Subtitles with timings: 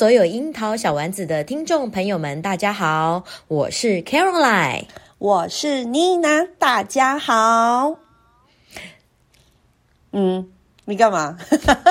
[0.00, 4.84] 所有樱桃小丸子的听众朋友们，大家好，我是 Caroline，
[5.18, 7.96] 我是妮娜，大家好。
[10.12, 10.48] 嗯，
[10.86, 11.36] 你干嘛？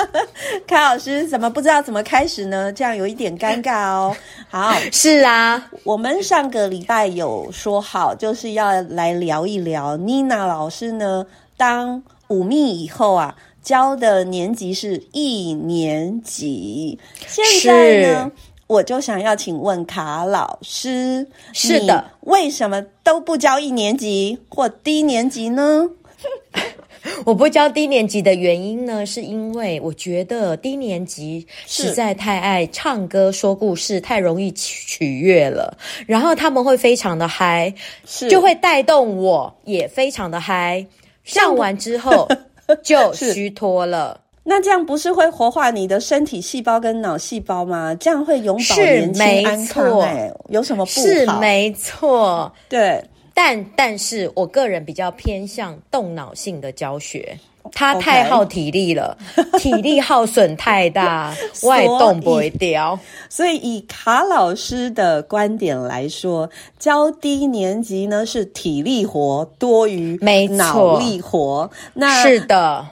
[0.66, 2.72] 卡老师怎么不知道怎么开始呢？
[2.72, 4.16] 这样有一点尴尬哦。
[4.48, 11.24] 好，是啊，我们上个礼拜有说好，就是要来聊一聊妮娜老师呢，
[11.56, 13.36] 当五密以后啊。
[13.62, 18.32] 教的年级是一年级，现在呢，
[18.66, 25.90] 我就想要请问卡老师，是的，为什么都不教一年级或低年级呢？
[27.24, 37.74] 我不教低年级的原因呢，是因为我觉得低年级实在太爱唱歌、说故事，太容易取悦了，然后他们会非常的嗨，
[38.06, 38.28] 是。
[38.28, 40.86] 就会带动我也非常的嗨，
[41.24, 42.26] 上完之后。
[42.82, 47.94] 就虚脱了，那这样不是会活化你的身体细胞跟脑细胞吗？
[47.94, 51.06] 这样会永葆年轻安康哎，有什么不好？
[51.06, 53.02] 是没错，对，
[53.34, 57.38] 但但是我个人比较偏向动脑性的教学，
[57.72, 59.16] 它太耗体力了.
[59.58, 62.98] 体力耗损太大， 外动不会掉。
[63.28, 70.18] 所以以卡老师的观点来说，教低年级呢是体力活多于
[70.56, 71.70] 脑力活。
[71.94, 72.86] 那是的。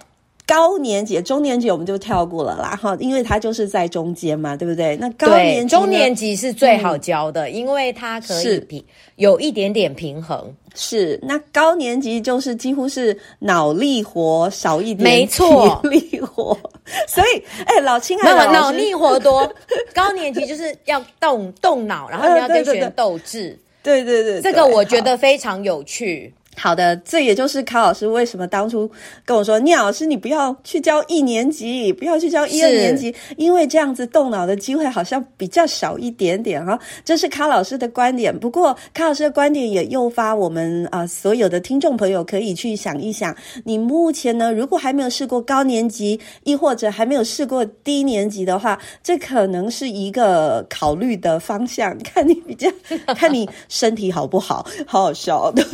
[0.49, 4.97] 高年级、中年级我们就跳过了啦，哈，因为它就是在中间嘛，对不对？
[4.97, 8.83] 那高年级、中年级是最好教的，嗯、因为它可以平
[9.17, 10.51] 有一点点平衡。
[10.75, 16.59] 是，那高年级就是几乎是脑力活少一点，没错，体力活。
[17.07, 19.47] 所以，哎、欸，老亲爱的脑力活多，
[19.93, 23.59] 高年级就是要动动脑，然后你要跟学生斗智。
[23.83, 26.33] 对对对，这个我觉得非常有趣。
[26.59, 28.91] 好的，这也就是卡老师为什么当初
[29.25, 36.79] 跟我说，聂老师你不要去教一年级，不要去教一二年级，因为这样子动脑的机会好像比较少一点点哈。
[37.05, 52.69] 这是卡老师的观点，不过卡老师的观点也诱发我们啊、呃、所有的听众朋友可以去想一想，你目前呢如果还没有试过高年级，亦或者还没有试过低年级的话，这可能是一个考虑的方向，看你比较
[53.15, 55.65] 看你身体好不好，好好笑，对。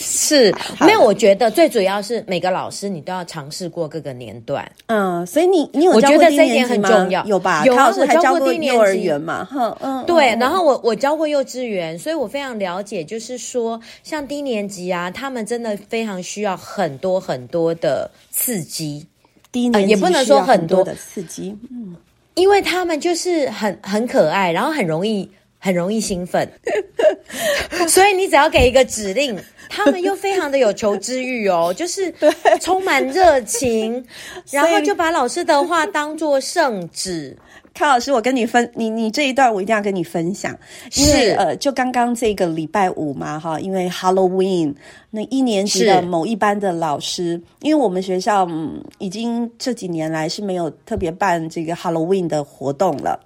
[0.00, 5.92] 是，没有，我觉得最主要是每个老师你都要尝试过各个年段，嗯，所以你你有？
[5.92, 7.64] 我觉得这一点很重要，有吧？
[7.66, 19.06] 有啊，我教过低年级幼儿园嘛，哼，嗯，对，然后我我教过幼稚园，所以我非常了解，就是说像低年级啊，他们真的非常需要很多很多的刺激，
[19.52, 21.94] 低年级、呃、也不能说很多，很多的刺激，嗯，
[22.34, 26.50] 因为他们就是很很可爱，然后很容易很容易兴奋，
[27.88, 29.38] 所以你只要给一个指令。
[29.72, 32.12] 他们又非常的有求知欲哦， 就是
[32.60, 34.04] 充满热情，
[34.50, 37.36] 然后就把老师的话当作圣旨。
[37.72, 40.54] 康老师，我跟你分，你你这一段我一定要跟你分享，
[40.96, 44.74] 因为是呃，就刚刚这个礼拜五嘛，哈，因为 Halloween，
[45.10, 53.18] 那一年级的某一班的老师，因为我们学校嗯已经这几年来是没有特别办这个 Halloween 的活动了。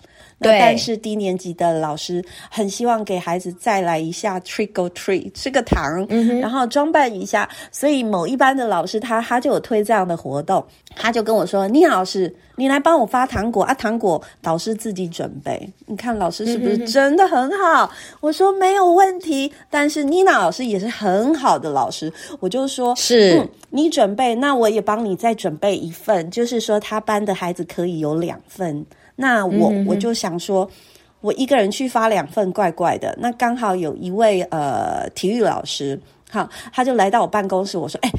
[0.44, 7.48] 对，但是低年级的老师很希望给孩子再来一下 trick or treat，吃个糖，嗯，然后装扮一下。
[7.72, 10.64] 所以某一班的老师他他就有推这样的活动，
[10.96, 15.68] 他就跟我说：“妮娜老师，你来帮我发糖果啊，糖果导师自己准备。
[15.86, 28.84] 你看老师是不是真的很好？”我说没有问题，但是妮娜老师也是很好的老师，我就说是、嗯、你准备，那我也帮你再准备一份，就是说他班的孩子可以有两份。
[29.16, 30.68] 那我我就想说，
[31.20, 33.16] 我一个人去发两份怪怪的。
[33.20, 36.00] 那刚好有一位呃体育老师，
[36.30, 38.10] 好，他就来到我办公室，我说：“哎，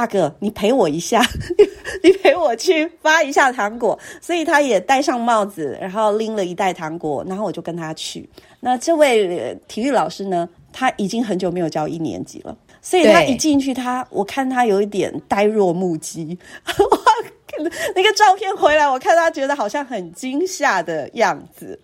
[0.00, 1.22] 大哥，你陪我一下，
[2.02, 8.26] 你陪我去发一下糖果。”所以他也戴上帽子，然后拎了一袋糖果，然后我就跟他去。
[8.60, 16.38] 那这位体育老师呢，他已经很久没有教一年级了，所以他一进去他，他我看他有一点呆若木鸡。
[17.94, 21.78] 那个照片回来，我看他觉得好像很惊吓的样子。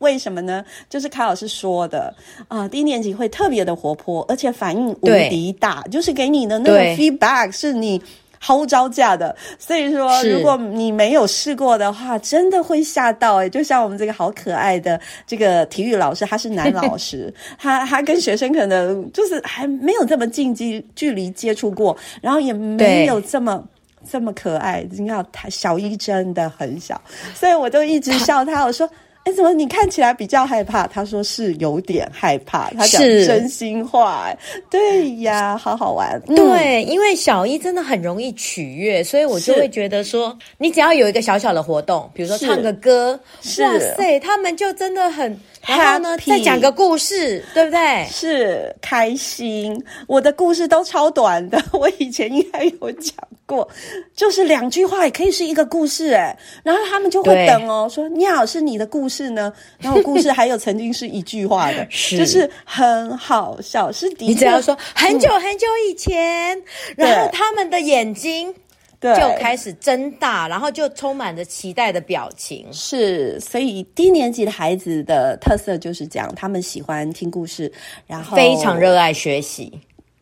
[0.00, 0.64] 为什么呢？
[0.88, 2.14] 就是凯老师说的
[2.48, 8.00] 啊、呃，低年级会特别的活泼，而且反应无敌大，就是给你的那个 feedback 是你
[8.38, 9.36] 毫无招架的。
[9.58, 23.62] 所以说，如果你没有试过的话，真的会吓到诶，就像我们这个好可爱的这个体育老师，他是男老师， 他他跟学生可能就是还没有这么近距距离接触过，然后也没有这么。
[24.10, 26.98] 这么可爱，你看他小一真的很小，
[27.34, 28.64] 所以我就一直笑他。
[28.64, 28.88] 我说
[29.24, 34.34] ：“哎，怎么你看起来比较害怕？”他说：“是有点害怕。”他讲真心话，
[34.70, 36.20] 对呀，好好玩。
[36.26, 43.12] 对，因为小一真的很容易取悦，所以我就会觉得说，你只要有一个小小的活动，比如说唱个歌，
[43.58, 45.38] 哇塞，他们就真的很。
[45.66, 48.06] 然后呢再讲个故事，对不对？
[48.10, 49.82] 是开心。
[50.06, 53.14] 我的故事都超短的， 我以前应该有讲
[53.46, 53.68] 过，
[54.14, 56.36] 就是两句话也可以是一个故事诶。
[56.62, 59.52] 然后他们就会等哦，说你好，是你的故事呢？
[59.78, 63.92] 然后故事还有曾经是一句话的， 是就是很好笑。
[63.92, 66.64] 是的，你只要说很久很久以前，嗯、
[66.96, 68.54] 然后他们的眼睛。
[69.00, 72.66] 对，就开始睁大，然后就充满着期待的表情。
[72.70, 77.72] 是，所以低年级的孩子的特色就是这样，他们喜欢听故事，
[78.06, 79.72] 然后非常热爱学习。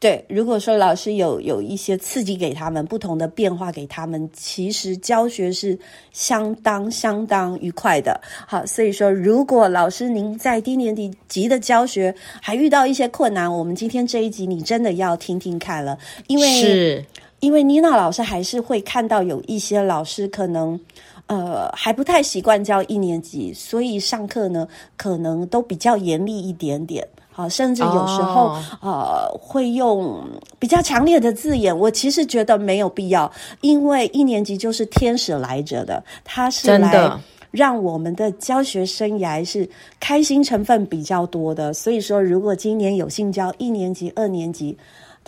[0.00, 5.76] 对，如果说老师有有一些刺激给他们，不同的变化给他们，其实教学是
[6.12, 8.20] 相当相当愉快的。
[8.46, 10.94] 好，所以说，如果老师您在低年
[11.26, 15.98] 级的教学还遇到一些困难，我们今天这一集你真的要听听看了，
[16.28, 17.04] 因为是。
[17.40, 20.78] 因为妮娜老师还是会看到有一些老师可能，
[21.26, 28.56] 呃，还不太习惯教一年级，所以上课呢可能都比较严厉一点点，好，甚至有时候、oh.
[28.82, 31.76] 呃会用比较强烈的字眼。
[31.76, 33.30] 我其实觉得没有必要，
[33.60, 37.12] 因为一年级就是天使来着的，他是来
[37.52, 39.68] 让我们的教学生涯是
[40.00, 41.72] 开心成分比较多的。
[41.72, 44.76] 所以说，如果今年有幸教一年级、二年级。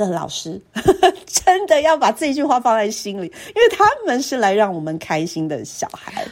[0.08, 0.60] 的老师
[1.26, 6.26] 真的要把这句话放在心里，因为他们是来让我们开心的小孩。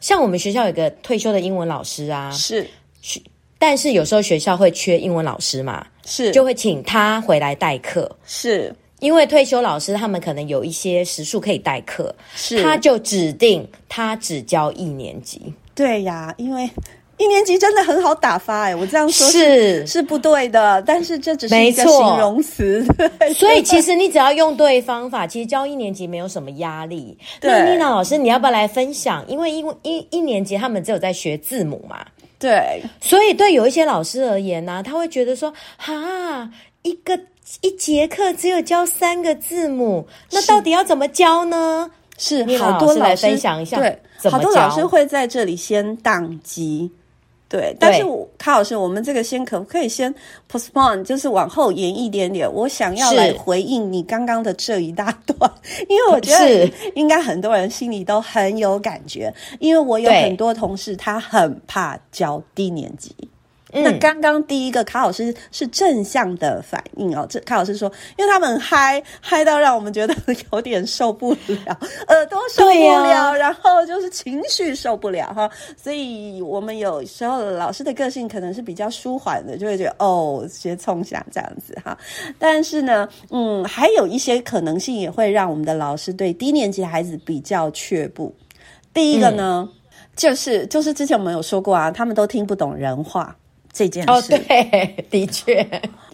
[0.00, 2.66] 像我们学校有个退休的英文老师啊，是，
[3.58, 8.10] 但是有时候学校会缺英文老师嘛，是，就会请他回来代课。
[8.26, 15.52] 是，因为退休老师他们可能有一些时数可以代课，是，他就指定他只教一年级。
[15.74, 16.68] 对呀，因为。
[17.18, 22.84] 一年级真的很好打发哎，我这样说是是，是不对的，但是这只是一个形容词。
[22.96, 27.16] 对，所以其实你只要用对方法，其实教一年级没有什么压力。
[27.40, 29.24] 对，那妮娜老师，你要不要来分享？
[29.28, 32.04] 因为因为一一年级他们只有在学字母嘛，
[32.38, 36.50] 对，所以对有一些老师而言呢、啊，他会觉得说，哈，
[36.82, 37.16] 一个
[37.60, 41.88] 一节课只有教三个字母，那到底要怎么教呢？
[42.18, 46.90] 是，是好多老师来分享一下，对，好多老师会在这里先宕机。
[47.52, 50.12] 对，但是我卡老师，我们这个先可不可以先
[50.50, 52.50] postpone，就是往后延一点点？
[52.50, 55.52] 我想要来回应你刚刚的这一大段，
[55.86, 63.14] 因为我觉得应该很多人心里都很有感觉，因为我有很多同事他很怕教低年级。
[63.72, 70.14] 那刚刚第一个卡老师是正向的反应哦，这卡老师说，因为他们嗨嗨到让我们觉得
[70.52, 71.78] 有点受不了，
[72.08, 75.50] 耳朵受不了，啊、然后就是情绪受不了哈，
[75.82, 81.96] 所以我们有时候老师的个性可能是比较舒缓的，就会觉得哦，先冲下这样子哈。
[82.38, 88.34] 但是呢，嗯，还有一些可能性也会让我们的老师对低年级的孩子比较却步。
[88.92, 89.74] 第一个呢，嗯、
[90.14, 93.34] 就是就是之前我们有说过啊，他们都听不懂人话。
[93.72, 95.66] 这件事哦，对，的确，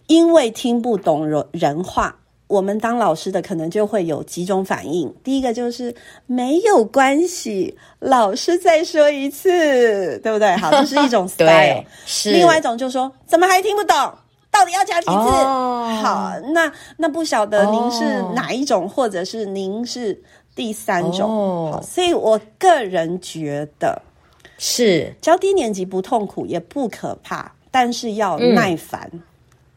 [0.06, 5.12] 因为听不懂人人话，我们当老师的可能就会有几种反应。
[5.24, 5.94] 第一个就是
[6.26, 10.54] 没有关系，老师再说一次，对不对？
[10.56, 11.84] 好，这是一种 style。
[12.06, 12.30] 是。
[12.30, 13.96] 另外一种就是说，怎么还听不懂？
[14.50, 15.12] 到底要讲几次？
[15.12, 20.22] 哦、好，那那不晓得您是哪一种，哦、或者是您是
[20.54, 21.28] 第三种。
[21.28, 24.00] 哦，所以我个人觉得。
[24.58, 25.10] 是。
[25.22, 29.22] 教低年级不痛苦也不可怕，但是要耐烦，嗯、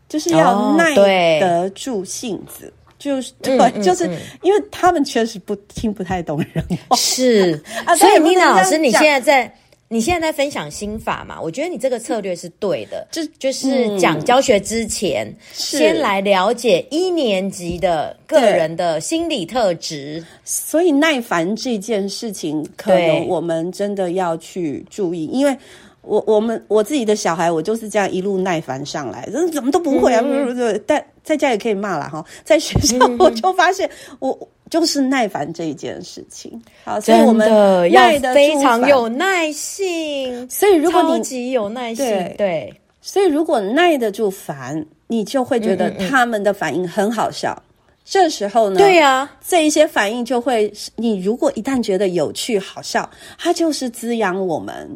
[0.10, 4.10] 就是要耐得住性子，哦、就是对，嗯、就是
[4.42, 6.96] 因为他们确实不听不太懂人话。
[6.98, 7.64] 是。
[7.86, 9.56] 啊，所以妮娜老师，你现在在。
[9.94, 11.38] 你现在在分享心法嘛？
[11.42, 20.26] 我觉得你这个策略是对的，就就是讲教学之前，嗯、先来了解一年级的个人的心理特质。
[20.46, 25.58] 所以耐烦这件事情，可能我们真的要去注意，因为
[26.04, 32.26] 我我们我自己的小孩，我就是这样一路耐烦上来，怎么都不会啊，嗯、但在家也可以骂啦哈。
[32.46, 34.48] 在学校我就发现我。
[34.72, 36.60] 就是耐烦这一件事情。
[36.84, 37.48] 好，所以我们
[37.92, 40.50] 要非常有耐性。
[40.50, 47.52] 所以如果你超级有耐性，对，对，所以如果耐得住烦，你就会觉得他们的反应很好笑。
[47.52, 47.70] 嗯嗯嗯
[48.04, 54.90] 这时候呢，对呀、啊，这一些反应就会，你如果一旦觉得有趣好笑，它就是滋养我们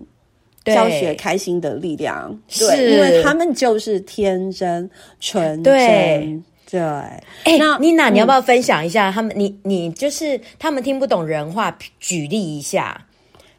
[0.66, 2.36] 教学开心的力量。
[2.58, 4.90] 对，对，因为他们就是天真
[5.20, 6.44] 纯真。
[6.70, 6.82] 对，对。
[7.44, 9.32] 哎，那妮娜，你要不要分享一下他们？
[9.36, 13.06] 你你就是他们听不懂人话，举例一下，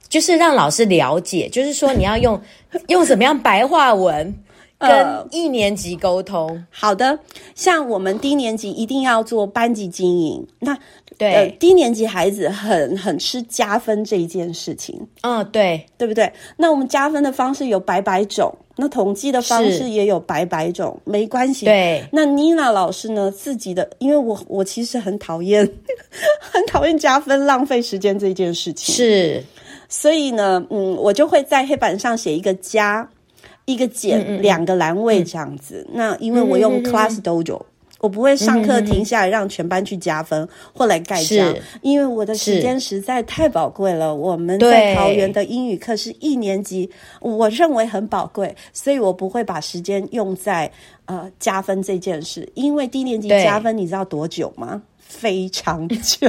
[0.08, 2.40] 就是让老师了解，就是说你要用
[2.88, 4.34] 用什么样白话文。
[4.78, 7.18] 跟一年级沟通、呃，好的。
[7.54, 10.76] 像我们低年级一定要做班级经营，那
[11.16, 16.30] 对、呃、低年级孩子很很吃加分这一件事情，嗯，对，对不对？
[16.58, 21.64] 那我们加分的方式有百百种，那统计的方式也有百百种，没关系。
[21.66, 23.30] 对，那妮娜老师呢？
[23.30, 25.68] 自己的，因为我我其实很讨厌，
[26.40, 29.42] 很讨厌加分浪费时间这件事情，是。
[29.88, 33.08] 所以呢，嗯，我就会在黑板上写一个加。
[33.68, 37.60] 一个减两个栏位这样子，那因为我用 Class Dojo，
[37.98, 44.14] 我不会上课停下来让全班去加分或来盖章，因为我的时间实在太宝贵了。
[44.14, 46.88] 我们在桃园的英语课是一年级，
[47.20, 50.70] 我认为很宝贵，所以我不会把时间用在
[51.06, 52.48] 呃加分这件事。
[52.54, 54.82] 因为低年级加分，你知道多久吗？
[54.98, 56.28] 非常久，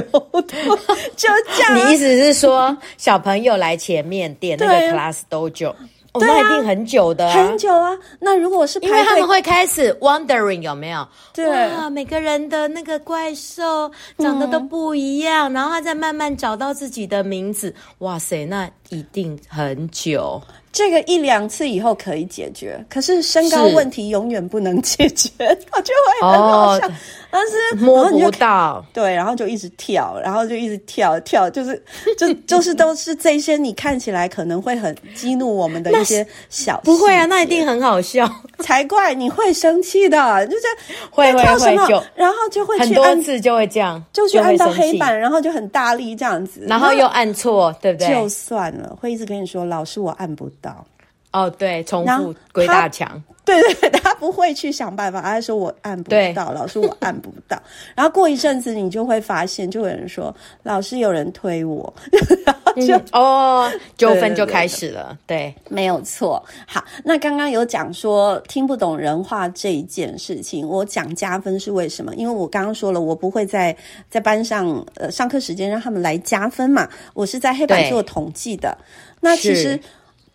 [1.16, 1.90] 就这样。
[1.90, 5.74] 你意思是说，小朋友来前面点那个 Class Dojo？
[6.18, 7.96] 哦、那一定很久的、啊，很久啊。
[8.18, 11.06] 那如果是排队，因为他们会开始 wondering 有没有？
[11.32, 17.74] 对，哇，每个人的那个怪兽长得都不一样，嗯、然后他再慢慢找到自己的名字。
[17.98, 20.40] 哇塞，那一定很久。
[20.70, 25.32] 这个一两次以后可以解决，可是身高问题永远不能解决，
[25.72, 26.88] 我就会很好笑。
[27.30, 31.82] 哦、但是摸不到，对，然后就一直跳，然后就一直跳跳，就是
[32.16, 38.26] 就 就是都是这些你看起来可能会很激怒我们的一些小，不会啊，那一定很好笑。
[38.60, 40.62] 才怪，你会生气的，就是
[41.10, 48.08] 会会会就，然后就会去很多次就会这样，就去按到黑板，然后就很大力这样子，然后又按错，对不对？
[48.08, 50.84] 就算了，会一直跟你说，老师我按不到。
[51.30, 57.60] 哦，对，重复鬼大墙，对对，他不会去想办法，他说我按不到，老师我按不到。
[57.94, 61.92] 然后过一阵子，你就会发现，就有人说老师有人推我，
[62.44, 65.16] 然后就、嗯、哦， 纠纷就开始了。
[65.26, 66.44] 对，没有错。
[66.66, 72.14] 好，那刚刚有讲说听不懂人话这一件事情，我讲加分是为什么？
[72.14, 73.74] 因为我刚刚说了，我不会在
[74.10, 78.76] 在班上呃上课时间让他们来加分嘛，我是在黑板做统计的。
[79.20, 79.78] 那其实。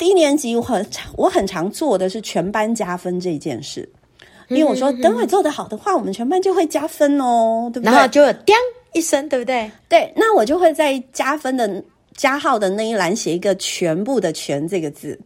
[0.03, 3.87] 低年级我很我很常做的是全班加分这件事，
[4.49, 7.93] 因为我说等会做得好的话，我们全班就会加分哦，对不对？
[7.93, 8.53] 然后就有叮
[8.93, 9.71] 一声，对不对？
[9.87, 11.81] 对，那我就会在加分的
[12.17, 15.17] 加号的那一栏写一个全部的“全”这个字，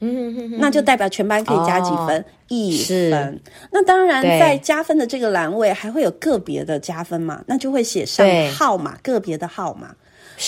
[0.00, 3.40] 嗯，那就代表全班可以加几分，一分。
[3.70, 9.94] 那当然，在加分的这个栏位还会有个别的加分嘛，那就会写上号码，个别的号码。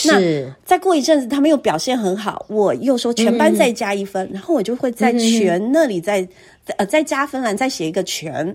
[0.04, 6.28] 那再过一阵子，他们又表现很好，我又说全班再加一分，嗯、然后我就会在全那里再、嗯、
[6.76, 8.54] 呃再加分栏再写一个全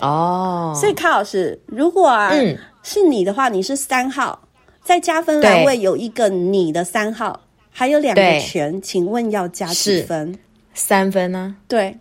[0.00, 0.76] 哦。
[0.78, 4.38] 所以卡老师，如果啊、嗯、是你的话，你是三号，
[4.84, 10.38] 在加分栏位有一个你的三号，还有两个全，请问要加几分？
[10.74, 11.56] 三分呢、啊？
[11.66, 11.96] 对，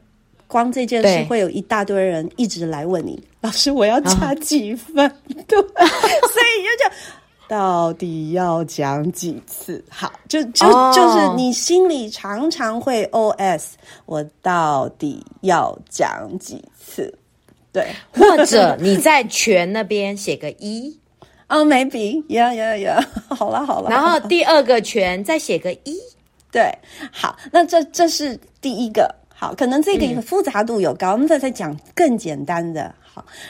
[0.45, 4.93] 光这件事会有一大堆人一直来问你，老师我要加几分？
[5.00, 6.95] 所以就就。
[7.47, 9.83] 到底要讲几次？
[9.89, 10.93] 好，就就、oh.
[10.93, 13.63] 就是你心里常常会 OS，
[14.05, 17.13] 我到底要讲几次？
[17.71, 20.99] 对，或者你在全那边写个一，
[21.47, 25.95] 哦、oh,，maybe，yeah yeah yeah， 好了好了，然后第二个全再写个一，
[26.51, 26.69] 对，
[27.11, 32.93] 好，那这这是第一个，好，可能这个复杂度有高，我们再再讲更简单的。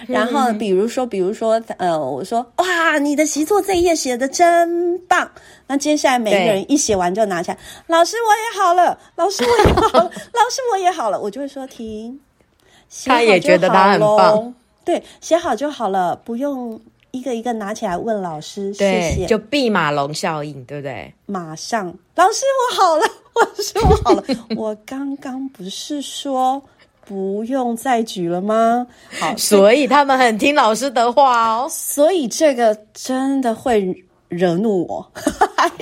[0.07, 5.29] 然后，比如说，比如说，呃，我说，哇，你的习作这一页写的真棒。
[5.67, 7.57] 那接下来每个人一写完就拿起来，
[7.87, 12.19] 老师我也好了，老师我也好了， 老师我也好了，我就会说停，
[13.05, 14.53] 他也觉得他很棒。
[14.85, 16.79] 对，写好就好了，不用
[17.11, 18.73] 一个一个拿起来问老师。
[18.73, 21.13] 谢谢，就弼马龙效应，对不对？
[21.25, 23.03] 马上，老师我好了，
[23.35, 24.23] 老师我好了，
[24.55, 26.63] 我刚刚不是说。
[27.07, 28.85] 不用再举了吗？
[29.19, 31.67] 好，所以，他们很听老师的话哦。
[31.69, 35.11] 所以这个真的会惹怒我，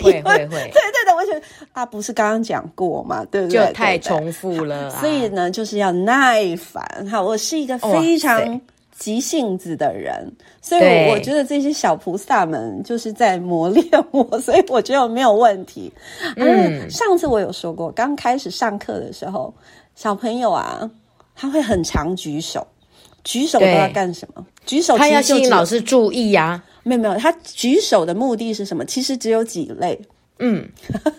[0.03, 0.48] 会 会会。
[0.48, 1.41] 对对的，我觉得
[1.74, 3.65] 啊，不是刚刚讲过嘛，对不对？
[3.67, 4.91] 就太重复了。
[4.91, 6.86] 所以呢，就是要耐烦。
[7.10, 8.62] 好，我是一个非常
[8.98, 15.91] 急性子的人，所以我，我觉得这些小菩萨们就是在磨练我，所以我觉得我没有问题。
[16.38, 19.53] 嗯，上次我有说过，刚开始上课的时候，
[19.96, 20.89] 小朋友啊，
[21.36, 22.65] 他会很常举手，
[23.24, 24.46] 举手都要干什么？
[24.65, 26.63] 举手他要吸引老师注意呀、啊。
[26.84, 28.86] 没有没有，他举手的目的是什么？
[28.86, 30.00] 其实只有几类。
[30.39, 30.68] 嗯，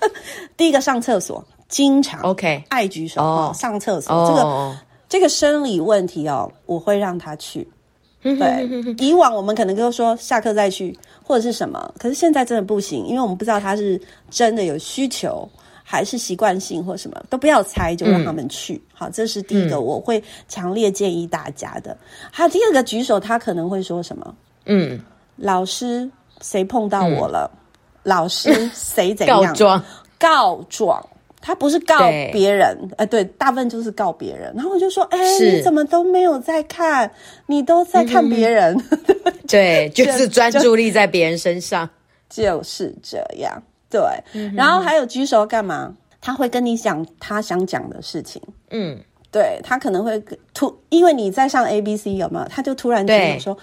[0.56, 4.28] 第一个上厕所，经常 OK 爱举手哦，上厕所、oh.
[4.28, 4.76] 这个。
[5.08, 7.66] 这个生理问题哦，我会让他去。
[8.20, 8.68] 对，
[8.98, 15.48] 以往我们可能就说下课再去或者是什么，可是现在真的不行，因为我们不知道他是真的有需求，
[15.88, 18.74] 还是习惯性或什么，都不要猜，就让他们去。
[18.74, 21.96] 嗯、好，这是第一个，我会强烈建议大家的。
[22.32, 24.34] 还有第二个举手，他可能会说什么？
[24.64, 25.00] 嗯，
[25.36, 27.48] 老师谁碰到我了？
[27.52, 27.58] 嗯、
[28.02, 29.44] 老师谁怎样？
[29.46, 29.84] 告状，
[30.18, 31.08] 告状。
[31.38, 31.96] 他不是告
[32.32, 34.52] 别人，哎，对，大部分就是告别人。
[34.56, 37.08] 然后我就说，哎，你怎么都没有在看？
[37.46, 38.76] 你都在看别人。
[38.88, 41.88] 嗯、对， 就是专注力在别人身上，
[42.28, 43.62] 就，就是这样。
[43.90, 44.02] 对，
[44.32, 45.94] 嗯、然后还有举手干嘛？
[46.20, 48.42] 他会跟你讲他想讲的事情。
[48.70, 48.98] 嗯，
[49.30, 50.20] 对，他可能会
[50.52, 52.44] 突，因为你在上 A B C 有没有？
[52.48, 53.56] 他就突然间说，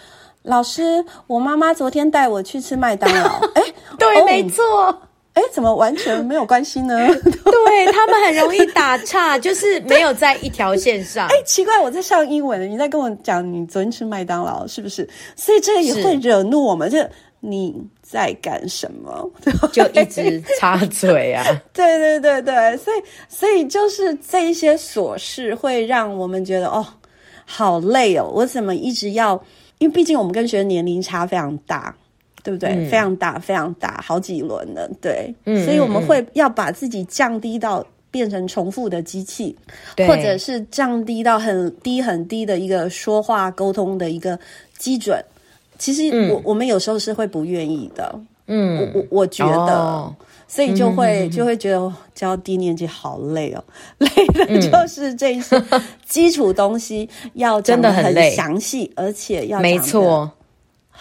[0.43, 3.39] 老师，我妈妈昨天带我去吃麦当劳。
[3.55, 3.61] 哎，
[3.99, 5.01] 对，哦、没错。
[5.33, 6.95] 哎，怎么完全没有关系呢？
[7.09, 11.27] 对，他们很容易打岔， 就是没有在一条线上。
[11.27, 15.09] 哎，奇怪，我在上英文，你在跟我讲你昨天吃麦当劳是不是？
[15.35, 16.87] 所以这个也会惹怒我们。
[16.87, 16.99] 就
[17.39, 17.75] 你
[18.13, 19.31] 在干什么？
[19.73, 21.43] 就一直插嘴啊！
[21.73, 26.85] 对对对对，所以所以就是这一些琐事会让我们觉得哦，
[27.45, 28.29] 好累哦。
[28.31, 29.33] 我怎么一直要？
[29.79, 31.95] 因为毕竟我们跟学生年龄差非常大。
[32.45, 32.71] 对不对？
[32.71, 34.91] 嗯、非常大，非常大，好几轮的。
[34.99, 39.55] 对，嗯、所以我们会要把自己降低到变成重复的机器，
[40.05, 44.37] 或者是降低到很低很低的一个说话沟通的一个
[44.77, 45.23] 基准。
[45.83, 48.19] 其实我、嗯、我们有时候是会不愿意的。
[48.47, 50.15] 嗯，我我我觉得，哦、
[50.47, 53.61] 所以就会、嗯、就会觉得教低年级好累哦，
[53.99, 55.63] 累的就是这些
[56.05, 60.31] 基础东西要讲的很详细，而且要没错。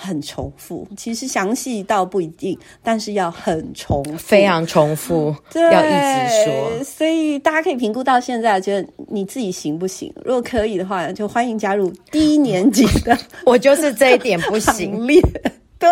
[0.02, 6.84] 很重复，其实详细倒不一定，但是要很重复，非常重复，对要一直说。
[6.84, 10.12] 所以大家可以评估到现在，觉得你自己行不行？
[10.24, 13.16] 如果可以的话，就欢迎加入低年级的。
[13.46, 15.06] 我就是这一点不行。
[15.78, 15.88] 对，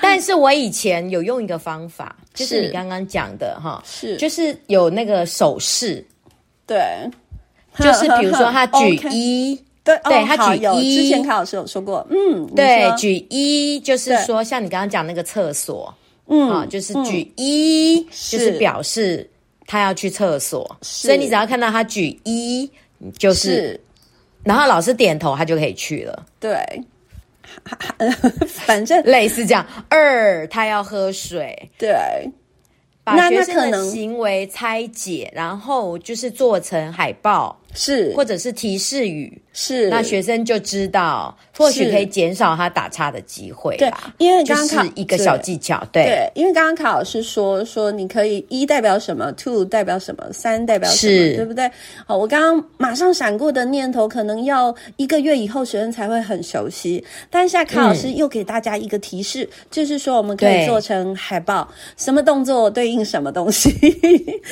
[0.00, 6.04] 但是我以前有用一个方法，就是你刚刚讲的哈，是就是有那个手势，
[6.66, 6.78] 对，
[7.78, 9.56] 就是比如说他举一。
[9.56, 9.69] Okay
[10.04, 15.94] 对，对他举一，之前卡老师有说过，嗯，对，举一就是说，像你刚刚讲那个厕所，
[16.28, 19.28] 嗯，啊，就是举一，就是表示
[19.66, 22.70] 他要去厕所，所以你只要看到他举一，
[23.18, 23.80] 就是，
[24.44, 26.26] 然后老师点头，他就可以去了。
[26.38, 26.58] 对，
[28.46, 29.66] 反正 类似这样。
[29.88, 31.94] 二，他要喝水，对，
[33.02, 37.56] 把学生的行为拆解，然后就是做成海报。
[37.74, 43.76] 是，或者是提示语，是，那学生就知道，或许可以减少他打岔的机会。
[43.76, 45.82] 对，因为刚刚是一个小技巧。
[45.92, 51.70] 对，对，因为刚刚卡老师说说，你可以一代表什么，two 代表什么，三代表什么，是对不对？
[52.06, 57.04] 好，我刚刚马上闪过的念头，可能要一个月以后学生才会很熟悉。
[57.30, 63.70] 但是现在卡老师又给大家一个提示，嗯、就是说我们可以做成海报，什么动作对应什么东西。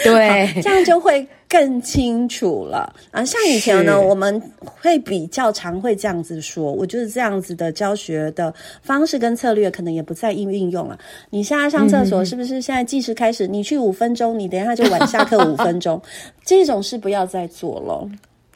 [0.05, 1.27] 对， 这样就会。
[1.49, 3.25] 更清楚了啊！
[3.25, 10.99] 像以前呢，我们会比较常会这样子说，我就是这样子的教学的方式跟策略，可能也不再应运用了。
[11.31, 13.47] 你现在上厕所，是不是现在计时开始？
[13.47, 16.01] 你去五分钟，你等一下就晚下课五分钟，
[16.45, 18.07] 这种事不要再做了。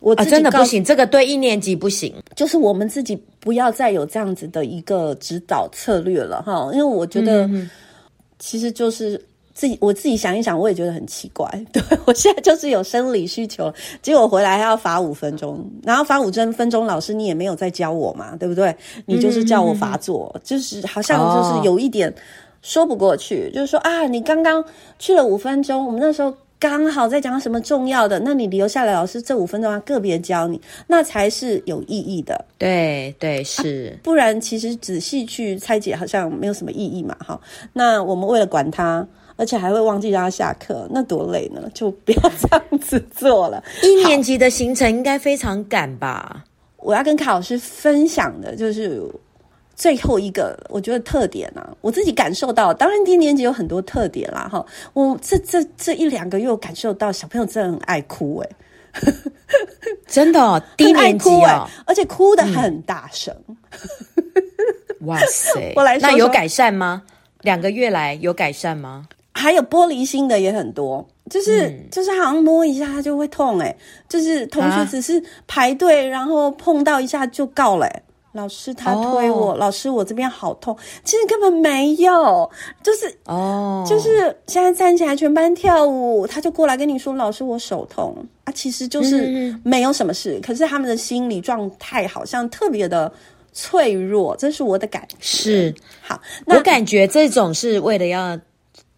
[0.01, 6.69] 我、啊、真的不行，这个对一年级不行，就是我们自己不要再有这样子的一个指导策略了哈。
[6.73, 7.49] 因为我觉得，
[8.39, 9.19] 其实就是。
[9.55, 11.47] 自己我自己想一想，我也觉得很奇怪。
[11.73, 18.75] 对，我现在就是有生理需求，结果回来还要罚五分钟，然后罚五分分钟，老师你也没有在教我嘛，对不对？
[19.05, 22.13] 你就是叫我罚坐，就是好像就是有一点
[22.63, 24.65] 说不过去，哦、就是说啊，你刚刚
[24.99, 32.43] 去了五分钟，我们那时候刚好在讲什么重要的，那你留下来，老师这五分钟要个别教你，那才是有意义的。
[32.57, 37.15] 对对是、啊，不然其实仔细去拆解，好像没有什么意义嘛。
[37.21, 37.39] 哈，
[37.75, 39.07] 那我们为了管他。
[39.43, 41.69] 而且还会忘记让他下课，那多累呢！
[41.75, 43.61] 就不要这样子做了。
[43.83, 46.45] 一年级的行程应该非常赶吧？
[46.77, 49.03] 我要跟卡老师分享的就是
[49.75, 54.65] 最后一个，我觉得特点啊，我自己感受到，当然低年级有很多特点啦，哈。
[54.93, 58.49] 我这这这一两个月，我感受到小朋友真的很爱哭，哎
[60.07, 63.35] 真的哦， 低年级啊、哦，而且哭得很大声。
[63.49, 65.73] 嗯、哇塞！
[65.75, 67.03] 我来说说，那有改善吗？
[67.41, 69.09] 两个月来有改善吗？
[69.33, 73.75] 还有玻璃心的也很多，就是、嗯、就是好像摸一下它就会痛哎，
[74.09, 77.89] 就是同学只是排队、啊，然后碰到一下就告了。
[78.33, 82.51] 老师他推我，哦、老师我这边好痛，其实根本没有，
[82.83, 93.13] 就是哦，就是现在站起来全班跳舞，他就过来跟你说，老师我手痛啊，其实就是没有什么事，嗯、可是他们的心理状态好像特别的
[93.53, 95.17] 脆弱，这是我的感觉。
[95.21, 95.75] 是。
[96.01, 98.41] 好那，我感觉这种是为了要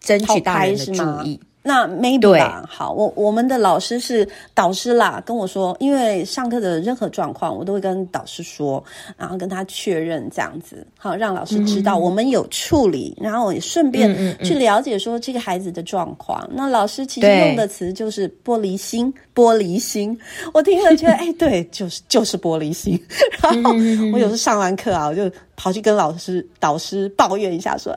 [0.05, 1.37] 争取大人的注意。
[1.67, 8.83] 那 maybe 吧，好，我我们的老师是导师啦，跟我说，因为上课的任何状况，我都会跟导师说，
[9.17, 16.39] 然后跟他确认这样子，好，让老师知道我们有处理，嗯、然后也顺便去了解说这个孩子的状况。
[16.43, 20.15] 嗯嗯嗯，那老师其实用的词就是玻璃心，玻璃心，
[20.53, 22.93] 我听了觉得，哎，对，就是就是玻璃心。
[23.41, 23.71] 然后
[24.13, 27.91] 我有时候上完课啊，我就跑去跟老师导师抱怨一下，说。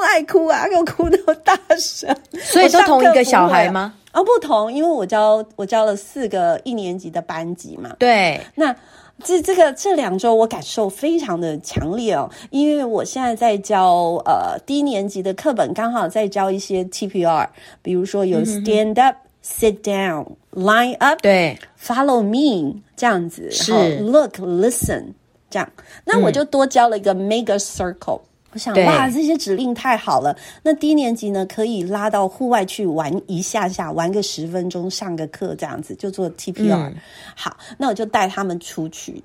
[0.00, 0.66] 爱哭啊？
[0.68, 2.14] 给我哭那么大声！
[2.40, 3.94] 所以都同一个小孩吗？
[4.12, 7.94] 啊、哦，不同，因为我教我教了四个一年级的班级嘛。
[7.98, 8.74] 对，那
[9.22, 17.48] 这这个这两周我感受非常的强烈哦，因为我现在在教呃低年级的课本，刚好在教一些 TPR，
[17.82, 25.12] 比如说有 Stand up、嗯、Sit down、Line up，对，Follow me 这样子，是 Look、Listen
[25.50, 25.70] 这样，
[26.04, 28.20] 那我就多教了一个 Make a Circle。
[28.52, 30.34] 我想哇，这些指令太好了。
[30.62, 36.74] 那低年级呢，可以拉到户外去玩一下下，玩个十分钟，上个课这样子，就做 TPR。
[36.74, 36.94] 嗯、
[37.36, 39.22] 好，那我就带他们出去，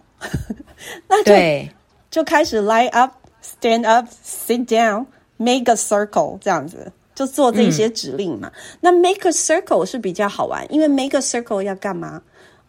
[1.08, 1.70] 那就对
[2.12, 5.06] 就开始 line up、stand up、sit down、
[5.38, 8.52] make a circle 这样子，就做这些指令嘛。
[8.54, 12.22] 嗯、那 make a circle 是比较好玩，因为 make a circle 要干嘛？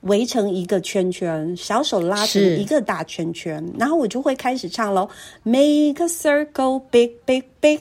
[0.04, 5.08] 围成一个圈圈，小手拉成一个大圈圈，然后我就会开始唱喽。
[5.42, 7.80] Make a circle, big, big, big。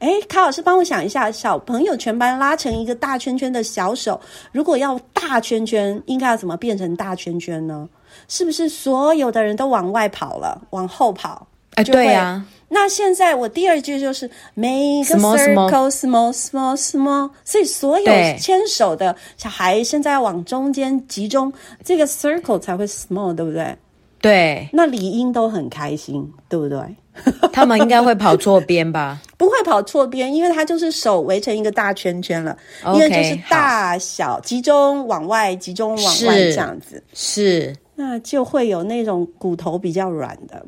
[0.00, 4.20] 哎，卡老师帮我想一下，小朋友全班拉成一个大圈圈的小手，
[4.52, 7.88] 如果要大圈圈，应该要怎么变成大圈圈呢？
[8.28, 11.46] 是不是所有的人都往外跑了，往后跑？
[11.74, 12.46] 哎，对呀、啊。
[12.74, 21.52] 那现在我第二句就是 make a circle small small small，所以所有牵手的小孩现在要往中间集中，
[21.84, 23.76] 这个 circle 才会 small，对不对？
[24.20, 24.68] 对。
[24.72, 26.78] 那理应都很开心，对不对？
[27.52, 29.20] 他们应该会跑错边吧？
[29.38, 37.00] 不会跑错边，因为他就是手围成一个大圈圈了，okay, 因为就是大小集中往外，集中往外这样子。
[37.12, 37.72] 是。
[37.94, 40.66] 那就会有那种骨头比较软的。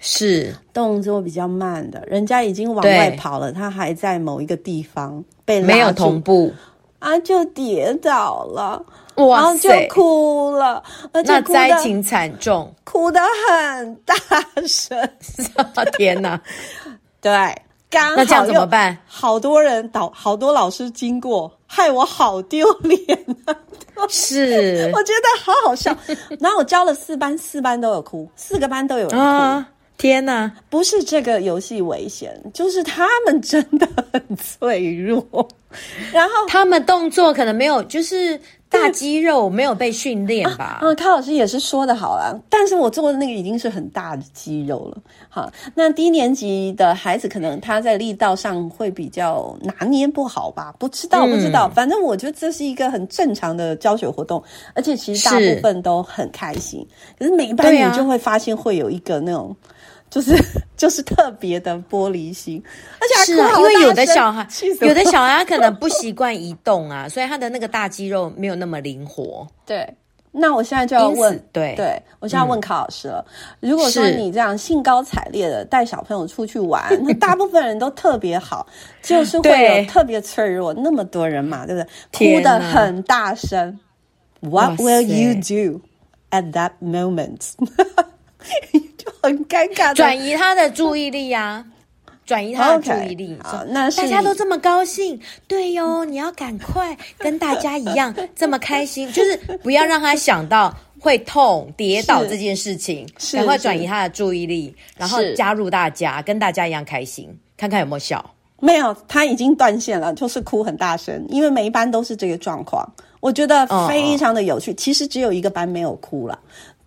[0.00, 6.52] 是动作比较慢的，人家已经往外跑了，他还在某一个地方被没有同步
[6.98, 8.82] 啊，就跌倒了，
[9.16, 10.82] 哇，然后就哭了，
[11.12, 14.14] 而且哭那灾情惨重，哭得很大
[14.66, 15.08] 声，
[15.96, 16.40] 天哪！
[17.20, 17.32] 对，
[17.90, 18.96] 刚好那这样怎么办？
[19.06, 22.98] 好多人导，好多老师经过，害我好丢脸
[23.46, 23.56] 啊！
[24.08, 25.96] 是， 我觉得好好笑。
[26.40, 29.16] 然后我教了四班，四班都有哭，四个班都有人哭。
[29.16, 35.24] 啊天呐，不是这个游戏危险，就是他们真的很脆弱。
[36.12, 40.78] 然后他们动作可能没有，就是大肌肉没有被训练吧。
[40.80, 44.98] 嗯，康老师也是说的好啦，但是我做的那个已经是很大的肌肉了。
[45.28, 50.74] 好，那低年级的孩子可能他在力道上会比较拿捏不好吧？
[50.78, 51.68] 不知道，不知道。
[51.70, 54.42] 嗯，反正我觉得这是一个很正常的教学活动，
[54.74, 56.86] 而且其实大部分都很开心。
[57.18, 59.54] 可是每一班你就会发现会有一个那种。
[60.08, 60.36] 就是
[60.76, 62.62] 就是特别的玻璃心，
[63.00, 64.46] 而且是啊，因为有的小孩，
[64.80, 69.46] 有的小孩他 可能不习惯移动啊，所以他的那个大肌肉没有那么灵活。
[69.64, 69.94] 对，
[70.32, 73.24] 那我现在就要问，对对，我现在要问卡老师了。
[73.60, 78.66] 嗯、如果说你这样兴高采烈的带小朋友出去玩，那大部分人都特别好，
[79.02, 82.36] 就是会有特别脆弱，那么多人嘛，对不对？
[82.36, 83.78] 哭的很大声。
[84.40, 85.80] What will you do
[86.30, 87.40] at that moment？
[89.26, 91.66] 很尴尬，转移他的注意力呀、啊，
[92.24, 93.36] 转移他的注意力。
[93.42, 108.24] Okay, 那是大家都这么高兴，对哟，你要赶快跟大家一样 这么开心，就是不要让他想到会痛、跌倒这件事情，赶快转移他的注意力，然后加入大家，跟大家一样开心，看看有没有笑。
[108.58, 112.90] 没有，他已经断线了，就是哭很大声，因为每一班都是这个状况。
[113.20, 114.70] 我觉得非常的有趣。
[114.70, 116.38] 哦、其实只有一个班没有哭了，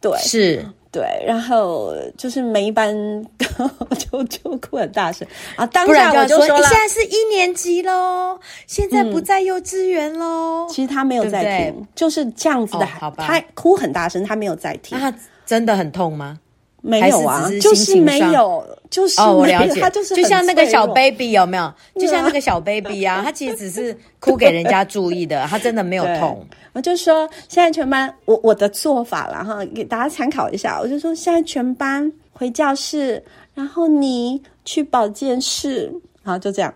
[0.01, 0.65] 对，是。
[0.91, 2.91] 对，然后就是每一班
[4.11, 10.69] 就就哭很大声啊，当下我就说，你，现在是一年级喽，现在不在幼稚园喽、嗯。
[10.69, 14.97] 其实他没有在听，对对就是这样子的，哦、好吧，他哭很大声，他没有在听。
[14.97, 16.39] 那他真的很痛吗？
[16.81, 21.73] 没有啊，就是没有，就是哦，我了解，他就是就像那个小 baby 有没有？
[21.95, 26.45] 就像那个小 baby 啊，他其实只是哭给人家注意的，他真的没有痛。
[26.73, 30.79] 我就说现在全班，我我的做法了哈，给大家参考一下。
[30.79, 33.21] 我就说现在全班回教室，
[33.53, 35.91] 然后你去保健室，
[36.23, 36.73] 然后就这样，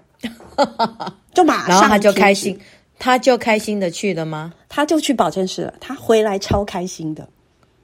[1.33, 2.59] 就马上，然后他就开心，
[2.99, 4.51] 他就开心的去了吗？
[4.67, 7.27] 他就去保健室了，他回来超开心的。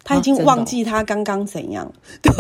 [0.10, 1.94] 他已经忘记他刚刚怎样， 啊、
[2.24, 2.34] 对，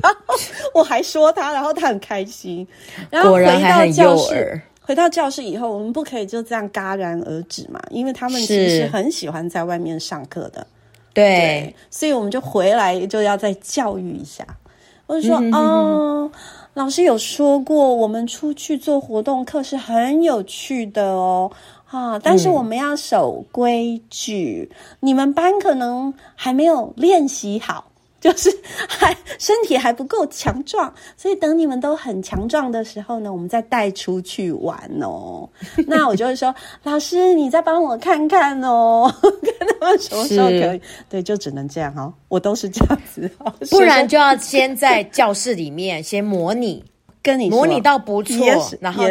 [0.00, 0.36] 然后
[0.72, 2.64] 我还说他，然后他很开心，
[3.10, 10.64] 然后回到教室，回到教室以后，我们不可以就这样戛然而止嘛，因为他们其实很喜欢在外面上课的，
[11.12, 14.46] 对，对，所以我们就回来就要再教育一下，
[15.06, 16.30] 我就说，嗯、哦，
[16.74, 21.50] 老师有说过，我们出去做活动课是很有趣的哦。
[21.90, 22.18] 啊！
[22.22, 24.68] 但是我们要守规矩。
[24.70, 28.50] 嗯，你们班可能还没有练习好， 就是
[28.88, 35.48] 还身体还不够强壮，所以等你们都很强壮的时候呢，我们再带出去玩哦。
[35.86, 40.82] 那我就会说，老师，你再帮我看看哦， 看他们什么时候可以。
[41.08, 42.12] 对，就只能这样哦。
[42.28, 43.30] 我都是这样子，
[43.70, 46.84] 不然就要先在教室里面先模拟，
[47.22, 48.36] 跟你模拟到不错，
[48.80, 49.04] 然后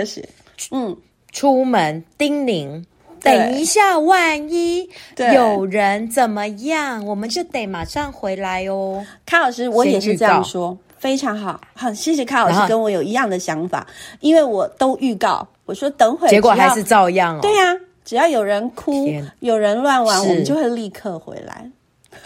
[0.71, 0.95] 嗯。
[1.37, 2.83] 出门叮咛，
[3.21, 4.89] 等一下，万一
[5.35, 9.05] 有人怎么样，我们就得马上回来哦。
[9.23, 13.85] 卡老师，我也是这样说，非常好，好， 谢谢卡老师跟我有一样的想法，
[14.19, 17.39] 因为我都预告，我说等会，结果还是照样哦。
[17.43, 19.07] 对呀、啊，只要有人哭，
[19.41, 21.69] 有人乱玩，我们就会立刻回来。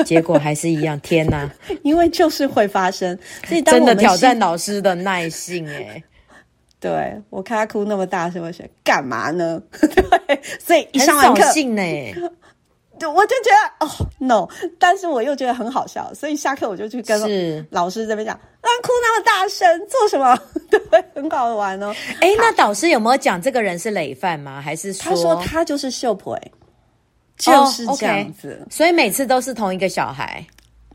[0.06, 1.52] 结果还是一样，天哪！
[1.84, 6.02] 因为就是会发生，所以真的挑战老师的耐性哎。
[6.82, 9.62] 对，我看他哭那么大声，我想干嘛呢？
[9.80, 11.82] 对，所以一上完课，呢，
[12.98, 14.48] 对，我就觉得哦，no，
[14.80, 20.36] 但是我又觉得很好笑，所以下课我就去跟老师这边讲，啊哭那么大声做什么？
[20.72, 21.94] 对，很好玩哦。
[22.20, 24.60] 哎，那导师有没有讲这个人是累犯吗？
[24.60, 26.36] 还是说他说他就是秀婆，
[27.38, 28.76] 就是这样子，oh, okay.
[28.76, 30.44] 所以每次都是同一个小孩，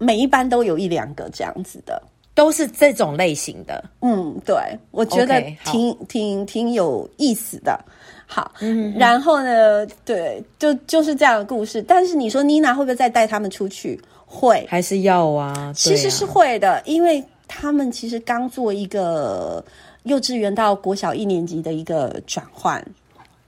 [0.01, 2.03] 每一班都有一两个这样子的。
[2.37, 4.55] 都是这种类型的，嗯，对，
[4.91, 7.83] 我觉得挺、okay, 挺挺有意思的。
[8.27, 11.81] 好，嗯，然后呢，对，就就是这样的故事。
[11.81, 13.99] 但是你说妮娜会不会再带他们出去？
[14.27, 15.55] 会，还是要啊？
[15.57, 19.65] 啊其实是会的，因为他们其实刚做一个
[20.03, 22.85] 幼稚园到国小一年级的一个转换。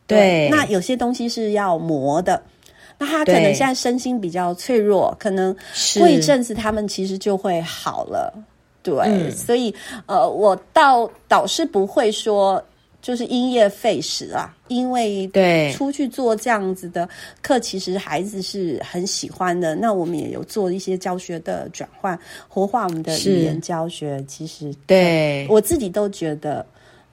[0.06, 2.42] 对，对那有些东西是要磨的。
[2.96, 5.54] 那他可能现在身心比较脆弱，可能
[5.98, 8.32] 过一阵子他们其实就会好了。
[8.96, 9.74] 对，嗯、所以
[10.06, 12.62] 呃，我倒倒是不会说
[13.00, 17.08] 就是因噎废食啊，因为对出去做这样子的
[17.40, 19.74] 课，其实孩子是很喜欢的。
[19.74, 25.46] 那我们也有做一些教学的转换，活化我们的语言教学，其实对。
[25.48, 26.64] 我自己都觉得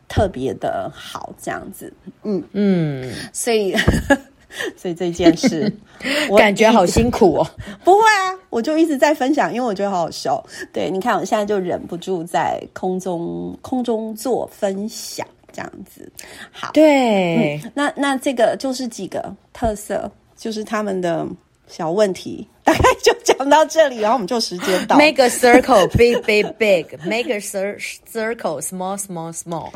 [0.07, 2.43] 特别的好，这样子，嗯。
[2.53, 3.73] 嗯，所以。
[4.77, 5.71] 所以这件事，
[6.29, 7.47] 我感觉好辛苦哦。
[7.83, 10.43] 不会啊，我就一直在分享，因为我觉得好好笑。
[10.71, 16.11] 对，你看，我现在就忍不住在空中空中做分享，这样子。
[16.51, 21.25] 好，对，嗯、那那这个就是几个特色，就是他们的
[21.67, 24.97] 小问题，大概就讲到这里，然后我们就时间到。
[24.97, 26.85] Make a circle, big, big, big.
[27.05, 29.71] Make a circle, small, small, small.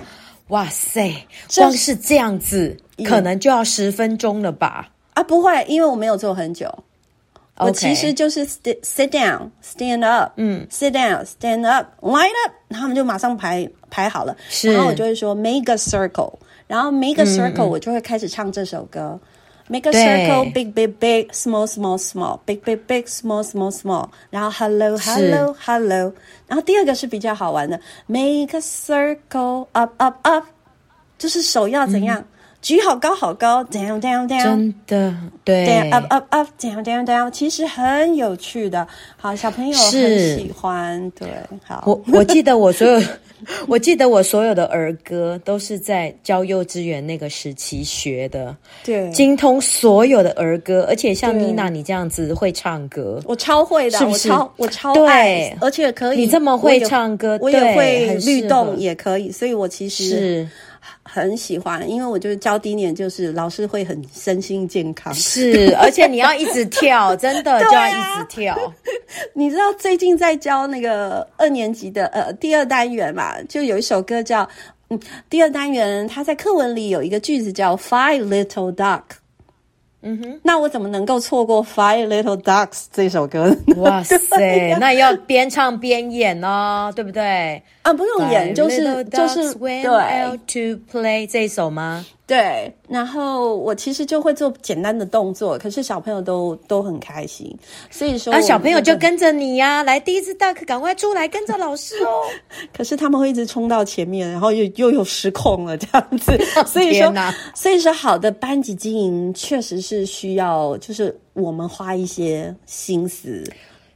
[0.49, 2.77] 哇塞，光是这样子。
[3.05, 4.89] 可能就要十分钟了吧？
[5.13, 6.67] 啊，不会，因为我没有做很久。
[7.55, 14.35] 我其实就是 sit sit down, stand up，嗯，sit down, stand up, line up，他们就马上排排好了。
[14.49, 16.33] 是，然后我就会说 make a circle，
[16.67, 19.19] 然后 make a circle，我就会开始唱这首歌。
[19.69, 24.09] 嗯、make a circle, big big big, small small small, big big big, small small small。
[24.29, 26.13] 然后 hello hello hello。
[26.47, 30.45] 然后第二个是比较好玩的，make a circle, up up up，
[31.17, 32.19] 就是手要怎样？
[32.19, 32.25] 嗯
[32.61, 41.29] 举好高好高，down down down，真的对，down up up up，down down down，其实很有趣的，好，小朋友很喜欢，对，
[41.65, 43.01] 好，我我记得我所有，
[43.65, 54.29] 我记得我所有的儿歌都是在教幼稚园那个时期学的，对，精通所有的儿歌，而且像妮娜你这样子会唱歌，我超会的，是不是？
[54.29, 60.49] 我超我超爱，而且可以，你这么会唱歌，我也会律动也可以，所以我其实是。
[61.03, 68.57] 很喜欢，因为我就是教低年就是老师会很身心健康，是， 而且你要一直跳，真的就要一直跳，
[69.33, 74.47] 你知道最近在教那个二年级的呃第二单元嘛，就有一首歌叫
[74.89, 79.01] 嗯第二单元，它在课文里有一个句子叫 Five Little Duck。
[80.01, 83.75] 嗯哼，那我怎么能够错过《Five Little Ducks》这首歌呢？
[83.81, 87.61] 哇塞， 那要边唱边演哦，对不对？
[87.89, 89.83] 啊，不用演，就是就是对。
[90.47, 92.05] To play 这一首吗？
[92.27, 97.55] 对，然后我其实就会做简单的动作，可是小朋友都都很开心，
[97.89, 102.21] 所以说，啊，小朋友就跟着你呀，啊，来，第一次 duck，赶快出来跟着老师哦。
[102.75, 107.11] 可是他们会一直冲到前面，然后又又有失控了这样子， 所以说，
[107.55, 113.43] 所以说好的班级经营确实是需要，就是我们花一些心思。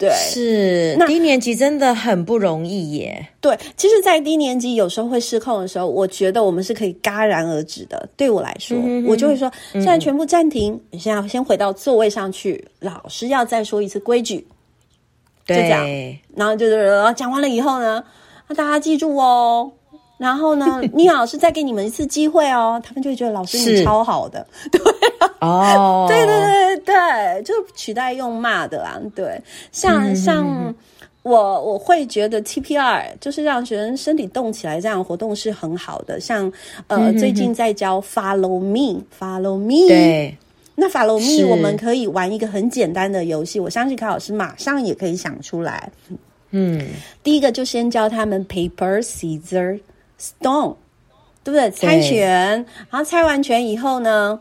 [0.04, 3.26] 对，是那低年级真的很不容易耶。
[3.39, 8.10] 对，其实，在低年级有时候会失控的时候，我觉得我们是可以戛然而止的。
[8.18, 12.68] 对我来说，嗯、我就会说：现在全部暂停，你现在先回到座位上去。
[12.82, 14.46] 老师要再说一次规矩，
[15.46, 15.88] 就这样。
[16.36, 18.04] 然后就是讲完了以后呢，
[18.50, 19.72] 那大家记住哦。
[20.18, 24.82] 然后呢， 你老师再给你们一次机会哦，他们就会觉得老师你超好的， 对
[25.44, 30.76] 哦， 对对对对，就取代用骂的啦，对，像、嗯、像
[31.22, 36.20] 我我会觉得 TPR 就是让学生身体动起来，这样活动是很好的。
[36.20, 36.52] 像
[36.88, 40.38] 呃，最近在教 Follow Me，Follow Me，对，
[40.76, 45.92] 那 Follow Me 我们可以玩一个很简单的游戏，我相信卡老师马上也可以想出来。
[46.52, 46.88] 嗯，
[47.24, 49.80] 第一个就先教他们 Paper Scissors。
[50.20, 50.76] Stone，
[51.44, 51.70] 对不对？
[51.72, 52.30] 猜拳，
[52.90, 54.40] 然后猜完拳以后呢，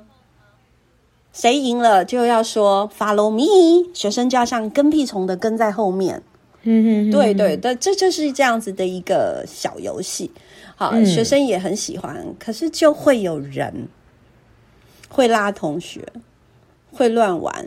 [1.33, 6.23] 谁赢了就要说 “Follow me”，学生就要像跟屁虫的跟在后面。
[6.65, 10.31] 嗯嗯，对对对，这就是这样子的一个小游戏。
[10.77, 13.89] 好，嗯、学生也很喜欢，可是就会有人
[15.09, 16.07] 会拉同学，
[16.93, 17.67] 会乱玩。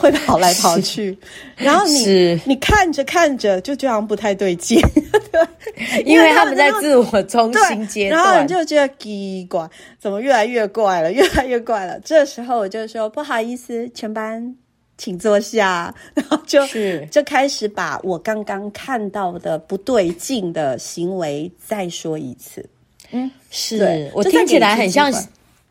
[0.00, 1.16] 会跑来跑去，
[1.56, 4.80] 然后你你看着看着就这样不太对劲，
[5.30, 12.00] 对，因为他们在自我中心阶段，然后你就觉得奇怪，怎么越来越怪了，越来越怪了。
[12.00, 14.56] 这时候我就说不好意思，全班
[14.96, 17.06] 请坐下， 然后就是。
[17.10, 22.64] 就开始把我刚刚看到的不对劲的行为再说一次。
[23.10, 24.10] 嗯，是。
[24.14, 25.12] 我听起来很像。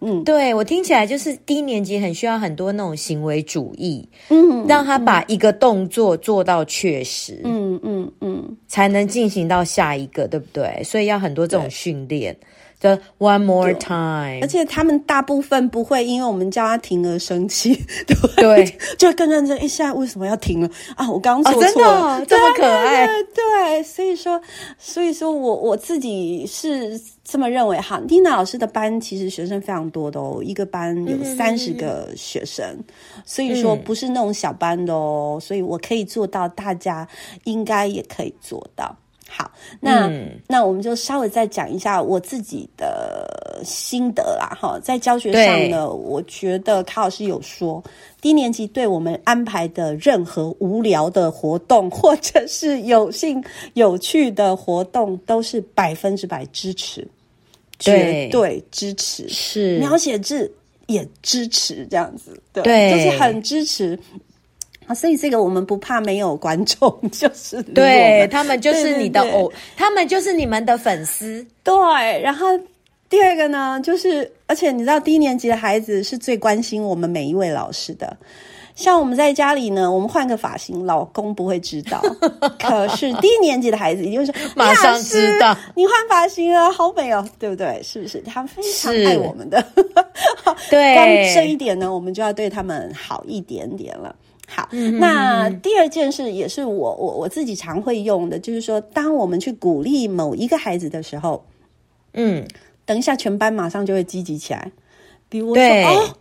[0.02, 10.82] 嗯，对，我听起来就是低年级很需要很多那种行为主义，嗯，让他把一个动作做到确实，嗯嗯嗯，嗯才能进行到下一个，对不对？
[10.84, 12.36] 所以要很多这种训练。
[12.80, 17.76] 就 one more time，而且他们大部分不会因为我们叫他停而生气，
[18.08, 19.58] 对对， 就更认真。
[19.58, 21.10] 哎，现在为什么要停了啊？
[21.12, 24.42] 我刚刚说错了，哦、这么可爱，对，所以说，
[24.78, 28.00] 所以说我我自己是这么认为哈。
[28.08, 32.84] 丽娜老师的班其实学生非常多的哦，一个班有三十个学生，嗯、
[33.26, 37.06] 所以说不是那种小班的哦，所以我可以做到，大家
[37.44, 38.96] 应该也可以做到。
[39.30, 47.82] 好，那、嗯、那我们就稍微再讲一下我自己的心得啦，哈，在教学上呢，我觉得卡老师有说，
[48.20, 53.42] 低年级对我们安排的任何无聊的活动，或者是有兴
[53.76, 57.08] 有趣的活动，都是百分之百支持，
[57.78, 58.28] 对。
[58.28, 59.78] 绝对支持，是。
[59.78, 60.52] 描写字
[60.88, 62.92] 也支持，这样子，对，对。
[62.92, 63.98] 就是很支持。
[64.90, 71.46] 啊，所以这个我们不怕没有观众， 就是对他们就是你的偶，他们就是你们的粉丝。
[71.64, 72.48] 对，然后
[73.08, 78.18] 第二个呢，就是而且你知道，低年级的孩子是最关心我们每一位老师的。
[78.74, 82.02] 像我们在家里呢，我们换个发型，老公不会知道。
[82.58, 87.80] 可是低年级的孩子一定是马上知道，你换发型了，好美哦，对不对？
[87.84, 88.22] 是不是？
[88.22, 89.64] 他们非常爱我们的。
[90.70, 94.16] 对，光这一点呢，我们就要对他们好一点点了。
[94.50, 94.68] 好，
[95.00, 101.46] 那第二件事也是我我我自己常会用的，就是说，当我们去鼓励某一个孩子的时候，
[102.14, 102.48] 嗯，
[102.84, 104.72] 等一下全班马上就会积极起来。
[105.30, 106.16] 比如说，哦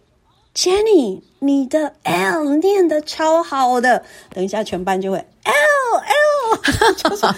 [0.55, 7.35] ，Jenny，你的 L 念的超好的，等一下全班就会 L L， 就是我也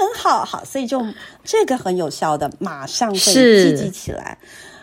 [0.00, 1.04] 很好，好，所以就
[1.44, 4.38] 这个很有效的，马上会积极起来，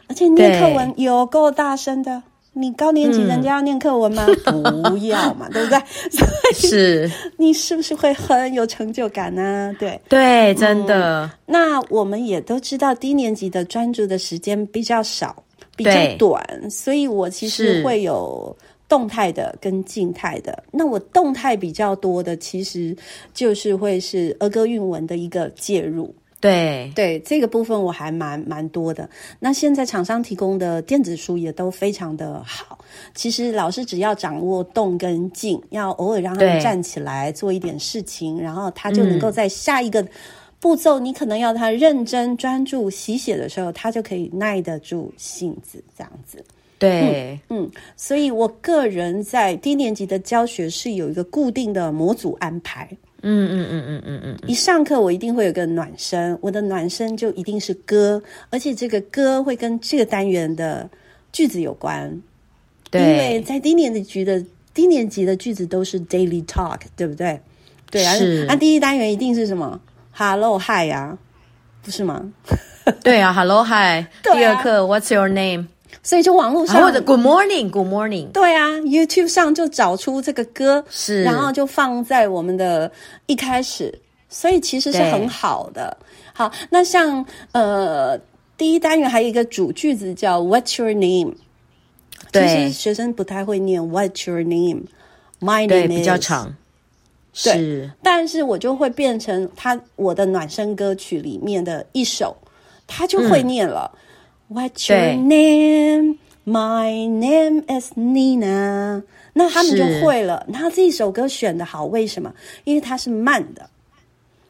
[0.07, 2.21] 而且念课文有够大声的。
[2.53, 4.25] 你高年级人家要念课文吗？
[4.45, 5.79] 嗯、 不要嘛，对不对？
[6.11, 9.73] 所以是你是不是会很有成就感呢？
[9.79, 11.29] 对对，真的、嗯。
[11.45, 15.43] 那我们也都知道，低年级的专注的时间比较少，
[15.77, 18.53] 比较短，所以我其实会有
[18.89, 20.63] 动态的跟静态的。
[20.71, 22.95] 那我动态比较多的，其实
[23.33, 26.13] 就是会是儿歌韵文的一个介入。
[26.41, 29.09] 对对，这个部分我还蛮蛮多的。
[29.39, 32.77] 那现在厂商提供的电子书也都非常的好。
[33.13, 40.05] 其实老师只要掌握动跟静，要偶尔让他们站起来做一点事情，然后他就能够在下一个
[40.59, 46.43] 步骤，嗯、你可能要他认真专注习写的时候，他就可以耐得住性子，这样子。
[46.77, 52.89] 对，嗯，嗯，所以我个人在低年级的教学是有一个固定的模组安排。
[53.21, 60.89] 嗯嗯嗯嗯嗯嗯，一上课我一定会有个暖身，我的暖身就一定是歌，而且这个歌会跟这个单元的
[61.31, 62.21] 句子有关。
[62.89, 64.43] 对，因为在低年级的
[64.73, 67.39] 低年级的句子都是 daily talk，对不对？
[67.91, 68.13] 对啊，
[68.47, 69.79] 那第一单元一定是什么
[70.11, 71.17] ？Hello Hi 呀、啊，
[71.83, 72.31] 不是吗？
[73.03, 74.05] 对啊，Hello Hi。
[74.23, 75.67] 第二课 What's your name？
[76.01, 78.31] 所以就网络上或者 Good morning, Good morning。
[78.31, 82.89] 对啊，YouTube 上就找出这个歌，是，然后就放在我们的
[83.25, 83.93] 一开始，
[84.29, 85.95] 所以其实是很好的。
[86.33, 88.17] 好，那像呃
[88.57, 91.33] 第一单元还有一个主句子叫 What's your name？
[92.31, 96.55] 对，其实学生不太会念 What's your name？My name 比较长，
[97.43, 102.37] 对是，但是我就会变成他我的暖身歌曲里面的一首，
[102.87, 103.91] 他就会念了。
[103.93, 103.99] 嗯
[104.51, 106.17] What's your name?
[106.43, 109.03] My name is Nina。
[109.33, 110.43] 那他们就会了。
[110.49, 112.33] 那这一首歌选的好，为什么？
[112.63, 113.69] 因为它是慢的，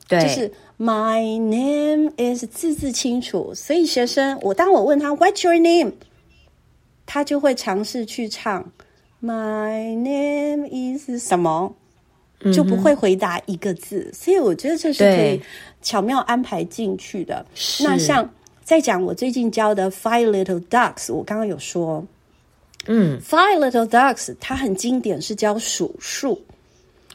[0.07, 3.53] 对，就是 My name is 字字清楚。
[3.53, 5.91] 所以学生，我当我问他 What's your name，
[7.05, 8.71] 他就会尝试去唱
[9.21, 10.65] My name
[10.97, 11.75] is 什么，
[12.53, 14.07] 就不会回答一个字。
[14.09, 15.41] 嗯、所以我觉得这是可以
[15.81, 17.45] 巧妙安排进去的。
[17.81, 18.27] 那像。
[18.69, 22.05] 在讲我最近教的《Five Little Ducks》，我刚刚有说，
[22.85, 26.39] 嗯，《Five Little Ducks》它很经典，是教数数。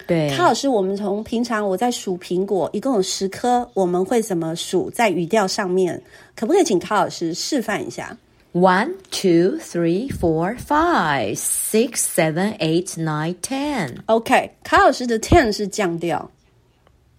[0.05, 4.90] 对，卡老师，我们从平常我在数苹果，一共有十颗，我们会怎么数？
[4.90, 6.02] 在语调上面，
[6.34, 8.18] 可不可以请卡老师示范一下
[8.52, 13.94] ？One, two, three, four, five, six, seven, eight, nine, ten.
[14.07, 16.28] OK，卡老师的 ten 是降调，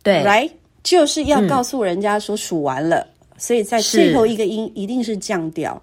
[0.03, 0.51] 对，right，
[0.83, 2.97] 就是要告诉人家说数完了。
[2.97, 5.81] 嗯所以在最后一个音一定是降调，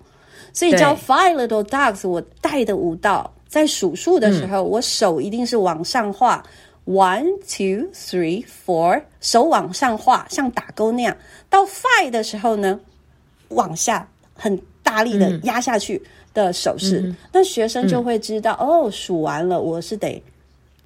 [0.53, 6.43] 所以教 Five Little Ducks，我带的舞蹈在数数的时候，嗯，我手一定是往上画
[6.87, 11.17] ，one two three four，手往上画，像打勾那样。
[11.51, 12.81] 到 five 的时候呢，
[13.49, 20.23] 往下很大力的压下去的手势，嗯，那学生就会知道，嗯，哦，数完了，我是得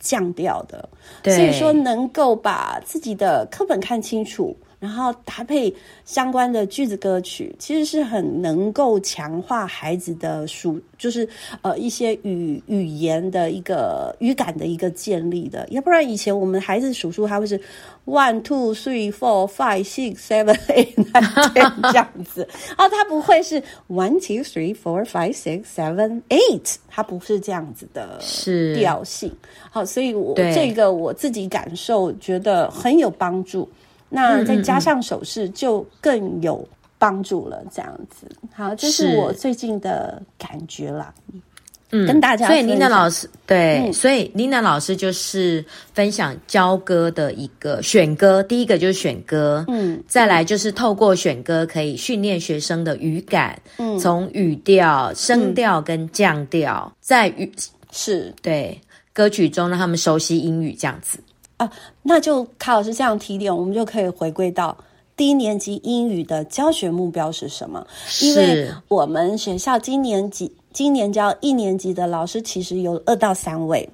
[0.01, 0.89] 降调的。
[1.25, 4.57] 所以说，能够把自己的课本看清楚。
[4.79, 5.75] 然后搭配
[6.05, 11.27] 相关的句子歌曲，其实是很能够强化孩子的数，就是
[11.63, 15.67] 呃一些语语言的一个语感的一个建立的。
[15.71, 17.59] 要不然以前我们孩子数数，他会是
[18.05, 22.47] one two three four five six seven eight nine ten 这样子，
[22.77, 28.21] 哦，他不会是 one two three four five six seven eight，他不是这样子的
[28.77, 29.35] 调性。
[29.71, 33.69] 好，所以我这个我自己感受觉得很有帮助。
[34.09, 36.67] 那再加上手势就更有
[36.99, 38.27] 帮助了，这样子。
[38.55, 41.13] 好，这是我最近的感觉啦。
[41.93, 42.49] 嗯，跟大家。
[42.49, 57.53] 所以琳娜老师对，嗯、所以琳娜老师就是分享教歌的一个选歌，第一个就是选歌，嗯，再来就是透过选歌可以训练学生的语感，嗯，从语调、声调跟降调，在语
[57.93, 58.77] 是对
[59.13, 61.21] 歌曲中让他们熟悉英语，这样子。
[61.57, 61.71] 啊，
[62.03, 64.77] 那就卡老师这样提点，我们就可以回归到
[65.17, 67.87] 低年级英语的教学目标是什么？
[68.23, 73.89] 因为我们学校今年级今年教一年级的老师其实有二到三位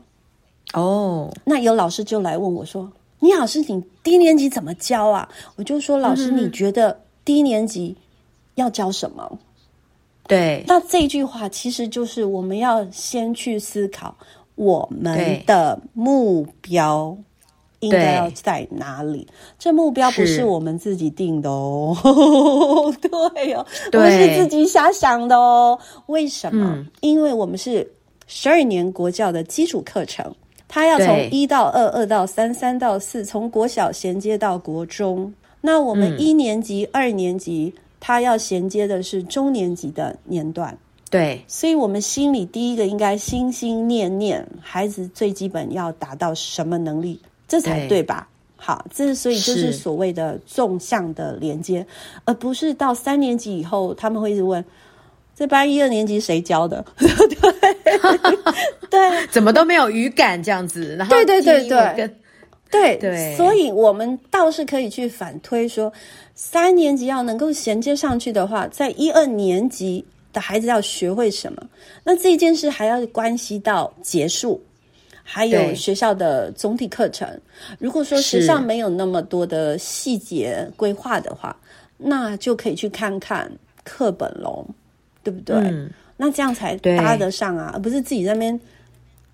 [0.72, 1.32] 哦。
[1.44, 2.90] 那有老师就来问我说
[3.20, 7.96] ：“你老师，你低年级怎么教啊？”我就说：“老师，你觉得低年级
[8.56, 9.38] 要教什么？”
[10.26, 14.16] 对，那这句话其实就是我们要先去思考
[14.56, 17.16] 我们的目标。
[17.82, 19.26] 应该要在哪里？
[19.58, 21.96] 这目标不是我们自己定的哦，
[23.02, 25.76] 对哦，不是自己瞎想的哦。
[26.06, 26.74] 为什么？
[26.76, 27.86] 嗯，因为我们是
[28.28, 30.32] 十二年国教的基础课程，
[30.68, 35.34] 它要从一到二，二到三，三到四，从国小衔接到国中。
[35.60, 40.78] 那我们一年级、嗯、二年级，它要衔接的是中年级的年段。
[41.10, 47.20] 对，所以我们心里第一个应该心心念念，孩子最基本要达到什么能力？
[47.52, 48.26] 这才对吧？
[48.56, 51.86] 对，好，这所以就是所谓的纵向的连接，
[52.24, 54.64] 而不是到三年级以后他们会一直问
[55.36, 56.82] 这班一二年级谁教的？
[56.96, 57.10] 对，
[58.88, 60.96] 对，怎么都没有语感这样子？
[60.96, 62.10] 然后对对对对，
[62.70, 65.92] 对对，所以我们倒是可以去反推说，
[66.34, 71.62] 三年级要能够衔接上去的话，在一二年级的孩子要学会什么？
[72.02, 74.58] 那这件事还要关系到结束，
[75.22, 77.28] 还有学校的总体课程。
[77.78, 81.56] 如果说学校没有那么多的细节规划的话，
[81.96, 83.50] 那就可以去看看
[83.84, 84.66] 课本喽，
[85.22, 85.56] 对不对？
[85.56, 88.60] 嗯，那这样才搭得上啊，而不是自己在那边。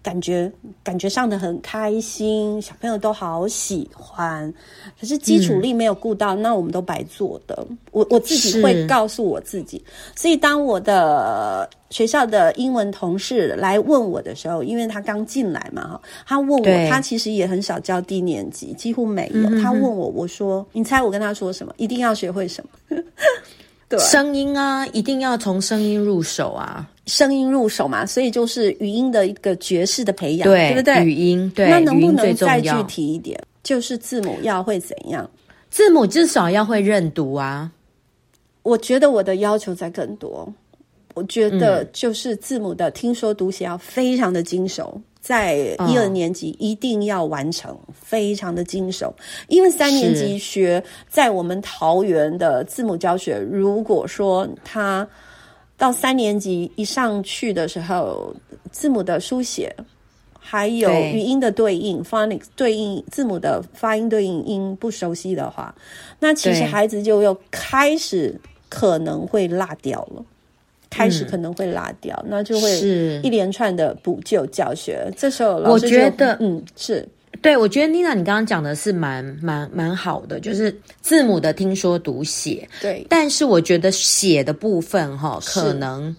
[0.03, 0.51] 感觉
[0.83, 4.53] 感觉上的很开心，小朋友都好喜欢，
[4.99, 7.67] 可是基础力没有顾到，嗯、那我们都白做的。
[7.91, 9.85] 我我自己会告诉我自己，
[10.15, 19.61] 所以当我的学校的英文同事来问我的时候，因为他刚进来嘛，哈，他问我，他其实也很少教低年级，几乎没有。
[19.61, 21.75] 他问我，我说，你猜我跟他说什么？
[21.77, 22.97] 一定要学会什么？
[23.89, 26.89] 对，声音啊，一定要从声音入手啊。
[27.09, 31.05] 声音入手嘛，所以就是语音的一个爵士的培养，对，对不对？
[31.05, 33.41] 语音，对，那能不能再具体一点？
[33.65, 35.29] 就是字母要会怎样？
[35.71, 37.73] 字母至少要会认读啊。
[38.63, 40.47] 我觉得我的要求在更多。
[41.15, 45.57] 我觉得就是字母的听说读写要非常的精熟，在
[45.89, 49.13] 一二年级一定要完成，非常的精熟。
[49.49, 55.09] 因为三年级学在我们桃园的字母教学，如果说他。
[55.79, 58.35] 到三年级一上去的时候，
[58.73, 59.75] 字母的书写，
[60.39, 65.75] 还有语音的对应 （phonics） 对应字母的发音对应音不熟悉的话，
[66.19, 70.25] 那其实孩子就又开始可能会落掉了，
[70.91, 72.81] 开始可能会落掉，嗯、那就会
[73.23, 75.09] 一连串的补救教学。
[75.17, 77.09] 这时候老师我觉得，嗯，是。
[77.41, 82.69] 对，我觉得妮娜，你刚刚讲的是蛮蛮蛮好的，就是字母的听说读写。
[82.81, 86.15] 对，但是我觉得写的部分哈，可能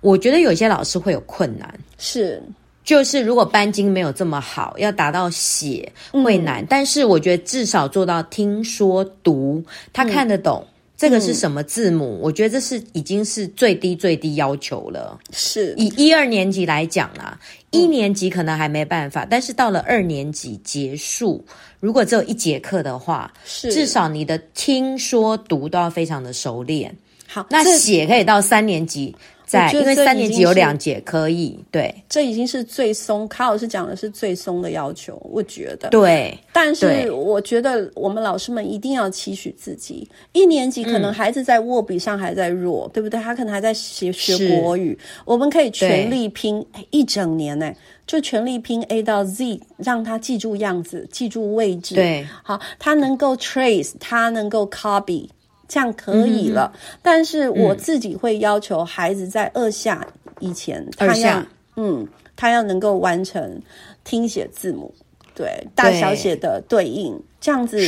[0.00, 1.72] 我觉得有些老师会有困难。
[1.98, 2.42] 是，
[2.84, 5.90] 就是如果班经没有这么好，要达到写
[6.24, 6.62] 会难。
[6.62, 10.64] 嗯，但是我觉得至少做到听说读，他看得懂。
[10.66, 12.18] 嗯这个是什么字母？
[12.18, 15.18] 嗯、我觉得这是已经是最低最低要求了。
[15.32, 17.38] 是以一二年级来讲啦，
[17.70, 21.44] 一年级可能还没办法，嗯、但是到了二年级结束，
[21.80, 26.96] 如果只有一节课的话，是至少你的听说读都要非常的熟练。
[27.26, 29.14] 好，那写可以到三年级。
[29.46, 33.28] 在，因为三年级有两节可以，对，这已经是最松。
[33.28, 36.36] 卡老师讲的是最松的要求，我觉得对。
[36.52, 40.08] 但是我觉得我们老师们一定要期许自己。
[40.32, 43.20] 一年级可能孩子在握笔上还在弱，嗯、对不对？
[43.20, 47.72] 他可能还在学学国语，我们可以全力拼一整年呢，
[48.06, 51.94] 就全力拼 A 到 Z，让他记住样子，记住位置。
[51.94, 55.28] 对，好，他能够 trace，他能够 copy。
[55.66, 60.06] 这样可以了，嗯、但是我自己会要求孩子在二下
[60.40, 61.42] 以前，他要
[61.76, 62.06] 嗯，
[62.36, 63.60] 他要能够完成
[64.04, 64.92] 听写字母，
[65.34, 67.78] 对大小写的对应，对这样子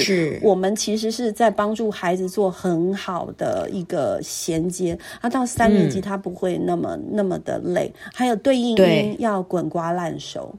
[0.43, 4.99] 我们其实是在帮助孩子做很好的一个衔接。
[5.22, 10.55] 他到三年级他不会那么、嗯、那么的累，还有对应音要滚瓜烂熟。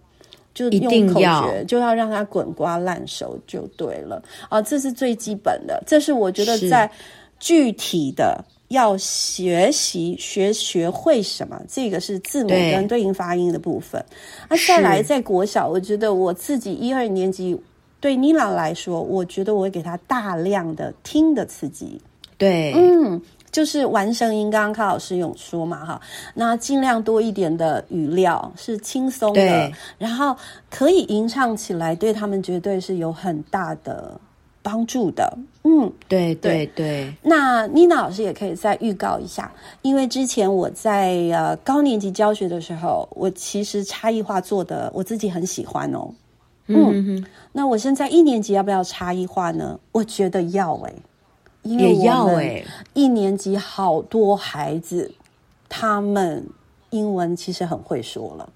[0.57, 4.59] 就用口诀，就要让他滚瓜烂熟就对了啊！
[4.59, 6.89] 这是最基本的，这是我觉得在
[7.39, 14.03] 具体的要学习学学会什么，这个是字母跟对应发音的部分。
[14.49, 17.55] 那再来在国小，我觉得我自己一二年级
[17.99, 22.01] 对妮娜来说，我觉得我会给他大量的听的刺激。
[22.35, 23.21] 对，嗯。
[23.51, 26.01] 就是玩声音，刚刚康老师有说嘛，哈，
[26.33, 30.35] 那尽量多一点的语料是轻松的，然后
[30.69, 34.19] 可以吟唱起来，对他们绝对是有很大的
[34.61, 35.37] 帮助的。
[35.63, 36.75] 嗯，对对对。
[36.75, 46.09] 对那妮娜老师也可以再预告一下，因为之前我在呃高年级教学的时候，我其实差异化做的我自己很喜欢哦。
[46.67, 49.79] 嗯，那我现在一年级要不要差异化呢？
[49.93, 50.95] 我觉得要诶、欸。
[51.67, 52.63] 因为我们
[52.93, 55.11] 一年级好多孩子，
[55.67, 56.45] 他们
[56.91, 58.49] 英文其实很会说了，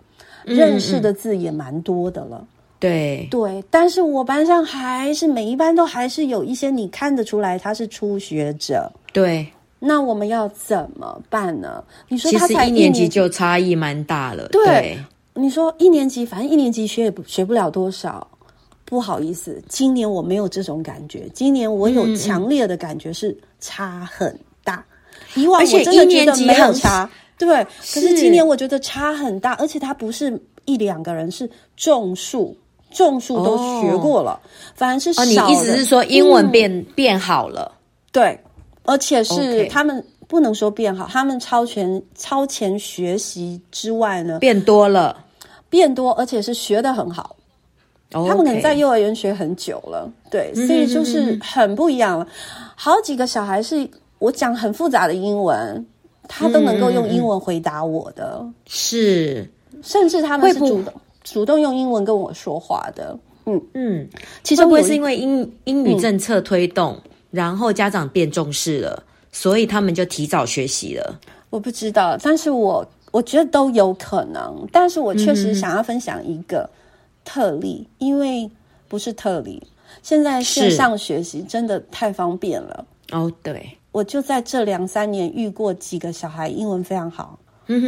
[0.46, 2.46] 嗯、认识的字也蛮多的了。
[2.80, 8.92] 对对，但是我班上还是每一班都还是有一些你看得出来他是初学者。
[9.14, 9.46] 对，
[9.78, 11.84] 那我们要怎么办呢？
[12.08, 14.48] 你说他才一年级就差异蛮大了。
[14.48, 14.98] 对，对
[15.36, 18.28] 你说一年级，反正一年级学也不学不了多少。
[18.92, 21.26] 不好意思，今年我没有这种感觉。
[21.34, 24.86] 今年我有强烈的感觉是差很大。
[25.34, 27.64] 嗯、以往我真的觉得没有差， 对。
[27.64, 32.54] 可是今年我觉得差很大，而且他不是一两个人，是众数，
[32.92, 34.40] 众数都学过了，哦、
[34.76, 35.26] 反而是少、哦。
[35.26, 37.72] 你意思是说英文变、嗯、变好了？
[38.12, 38.38] 对，
[38.84, 45.24] 而且是他们不能说变好，他们超前超前学习之外呢，变多了，
[45.70, 47.38] 变多，而且是学的很好。
[48.12, 52.28] 他们可能在幼儿园学很久了，对，所以就是很不一样了。
[52.76, 53.88] 好几个小孩是
[54.20, 55.86] 我讲很复杂的英文，
[56.28, 59.50] 他都能够用英文回答我的，是，
[59.82, 60.94] 甚至他们是主动
[61.24, 63.18] 主动用英文跟我说话的。
[63.46, 63.62] 嗯。
[63.74, 64.08] 嗯，
[64.44, 71.20] 其实会不会是因为英英语政策推动，嗯、然后家长变重视了，所以他们就提早学习了？
[71.50, 74.68] 我不知道，但是我我觉得都有可能。
[74.72, 76.70] 但是我确实想要分享一个
[77.24, 78.50] 特例，嗯、因为
[78.88, 79.62] 不是特例，
[80.02, 82.86] 现在线上学习真的太方便了。
[83.12, 87.38] 哦，对，我就在这两三年遇过几个小孩，英文非常好，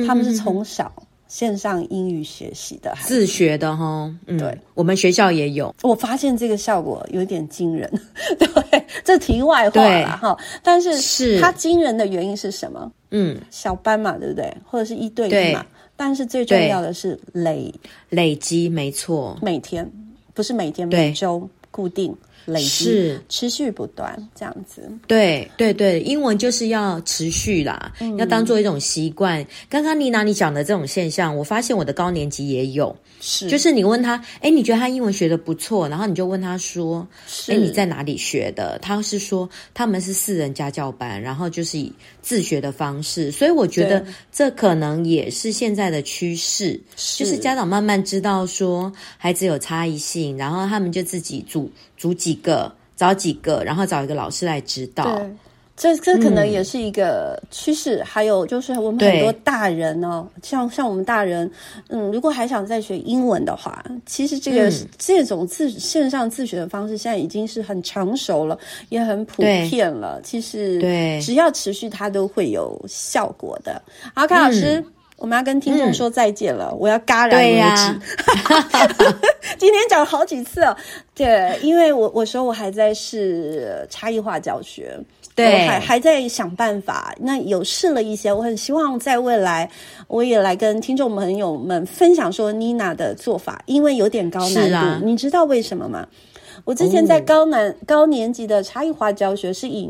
[0.07, 0.91] 他们是从小。
[1.29, 5.73] 线上英语学习的，自学的哈，嗯，对，我们学校也有。
[5.81, 7.91] 我发现这个效果有点惊人，
[8.37, 10.37] 对，这题外话了哈。
[10.61, 12.91] 但是是它惊人的原因是什么？
[13.09, 14.55] 嗯，小班嘛，对不对？
[14.63, 15.65] 或者是一对一嘛？
[15.95, 17.73] 但是最重要的是累。
[18.09, 19.91] 累积，没错，每天
[20.33, 22.15] 不是每天，每周固定。
[22.45, 23.21] 累积是。
[23.29, 29.45] 持续不断这样子，对对对，英文就是要持续啦，嗯、要当做一种习惯。
[29.69, 33.49] 刚刚妮娜你讲的这种现象，我发现我的高年级也有，是。
[33.49, 37.07] 就是你问他，哎，你觉得他英文学的不错，然后你就问他说，
[37.47, 38.77] 哎，你在哪里学的？
[38.79, 41.91] 他是说他们是四人家教班，然后就是以
[42.21, 47.23] 自学的方式，所以我觉得这可能也是现在的趋势，是。
[47.23, 51.71] 就是家长慢慢知道说孩子有差异性，然后他们就自己组。
[51.95, 55.21] 组几个，找几个，然后找一个老师来指导。
[55.75, 57.97] 这这可能也是一个趋势。
[57.97, 61.49] 嗯、还有就是我们很多大人哦，像像我们大人，
[61.89, 68.55] 嗯，如果还想再学英文的话，其实这个、嗯、这种自线上自学的方式，现在已经是很成熟了，
[68.89, 70.21] 也很普遍了。
[70.21, 73.81] 其实对，只要持续，它都会有效果的。
[74.13, 74.79] 好，卡老师。
[74.79, 74.85] 嗯
[75.23, 77.55] 我们要跟听众说再见了，嗯、我要戛然而止。
[77.55, 77.99] 呀
[79.57, 80.75] 今天讲了好几次哦，
[81.15, 84.99] 对，因为我我说我还在试差异化教学，
[85.33, 87.15] 对，我还还在想办法。
[87.21, 89.71] 那有试了一些，我很希望在未来
[90.09, 96.05] 我也来跟听众朋友们分享说妮娜的做法，因为有点高难度，啊、你知道为什么吗？
[96.65, 99.89] 我之前在高难、哦、高年级的差异化教学是引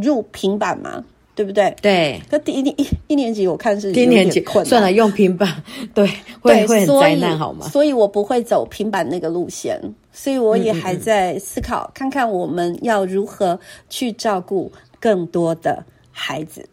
[0.00, 1.02] 入平板吗？
[1.38, 1.72] 对不对？
[1.80, 5.62] 对，那第一一一年级我看是一年级困算了，用平板，
[5.94, 6.04] 对，
[6.40, 7.68] 会会很灾难好吗？
[7.68, 9.80] 所以我不会走平板那个路线，
[10.12, 13.56] 所以我也还在思考，嗯嗯嗯看看我们要如何
[13.88, 15.80] 去照顾更多的
[16.10, 16.68] 孩子。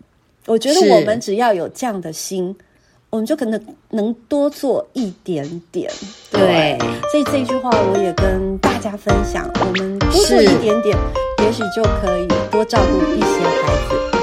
[0.47, 2.55] 我觉得我们只要有这样的心，
[3.11, 5.91] 我们就可能能多做一点点。
[6.31, 10.97] 对，对所以这一句话我也跟大家分享，我们多做一点点，
[11.43, 14.14] 也许就可以多照顾一些孩子。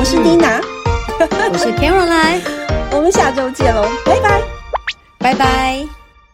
[0.00, 0.58] 我是妮娜，
[1.52, 2.40] 我是 Caroline，
[2.90, 4.40] 我们下周见喽，拜拜，
[5.18, 5.99] 拜拜。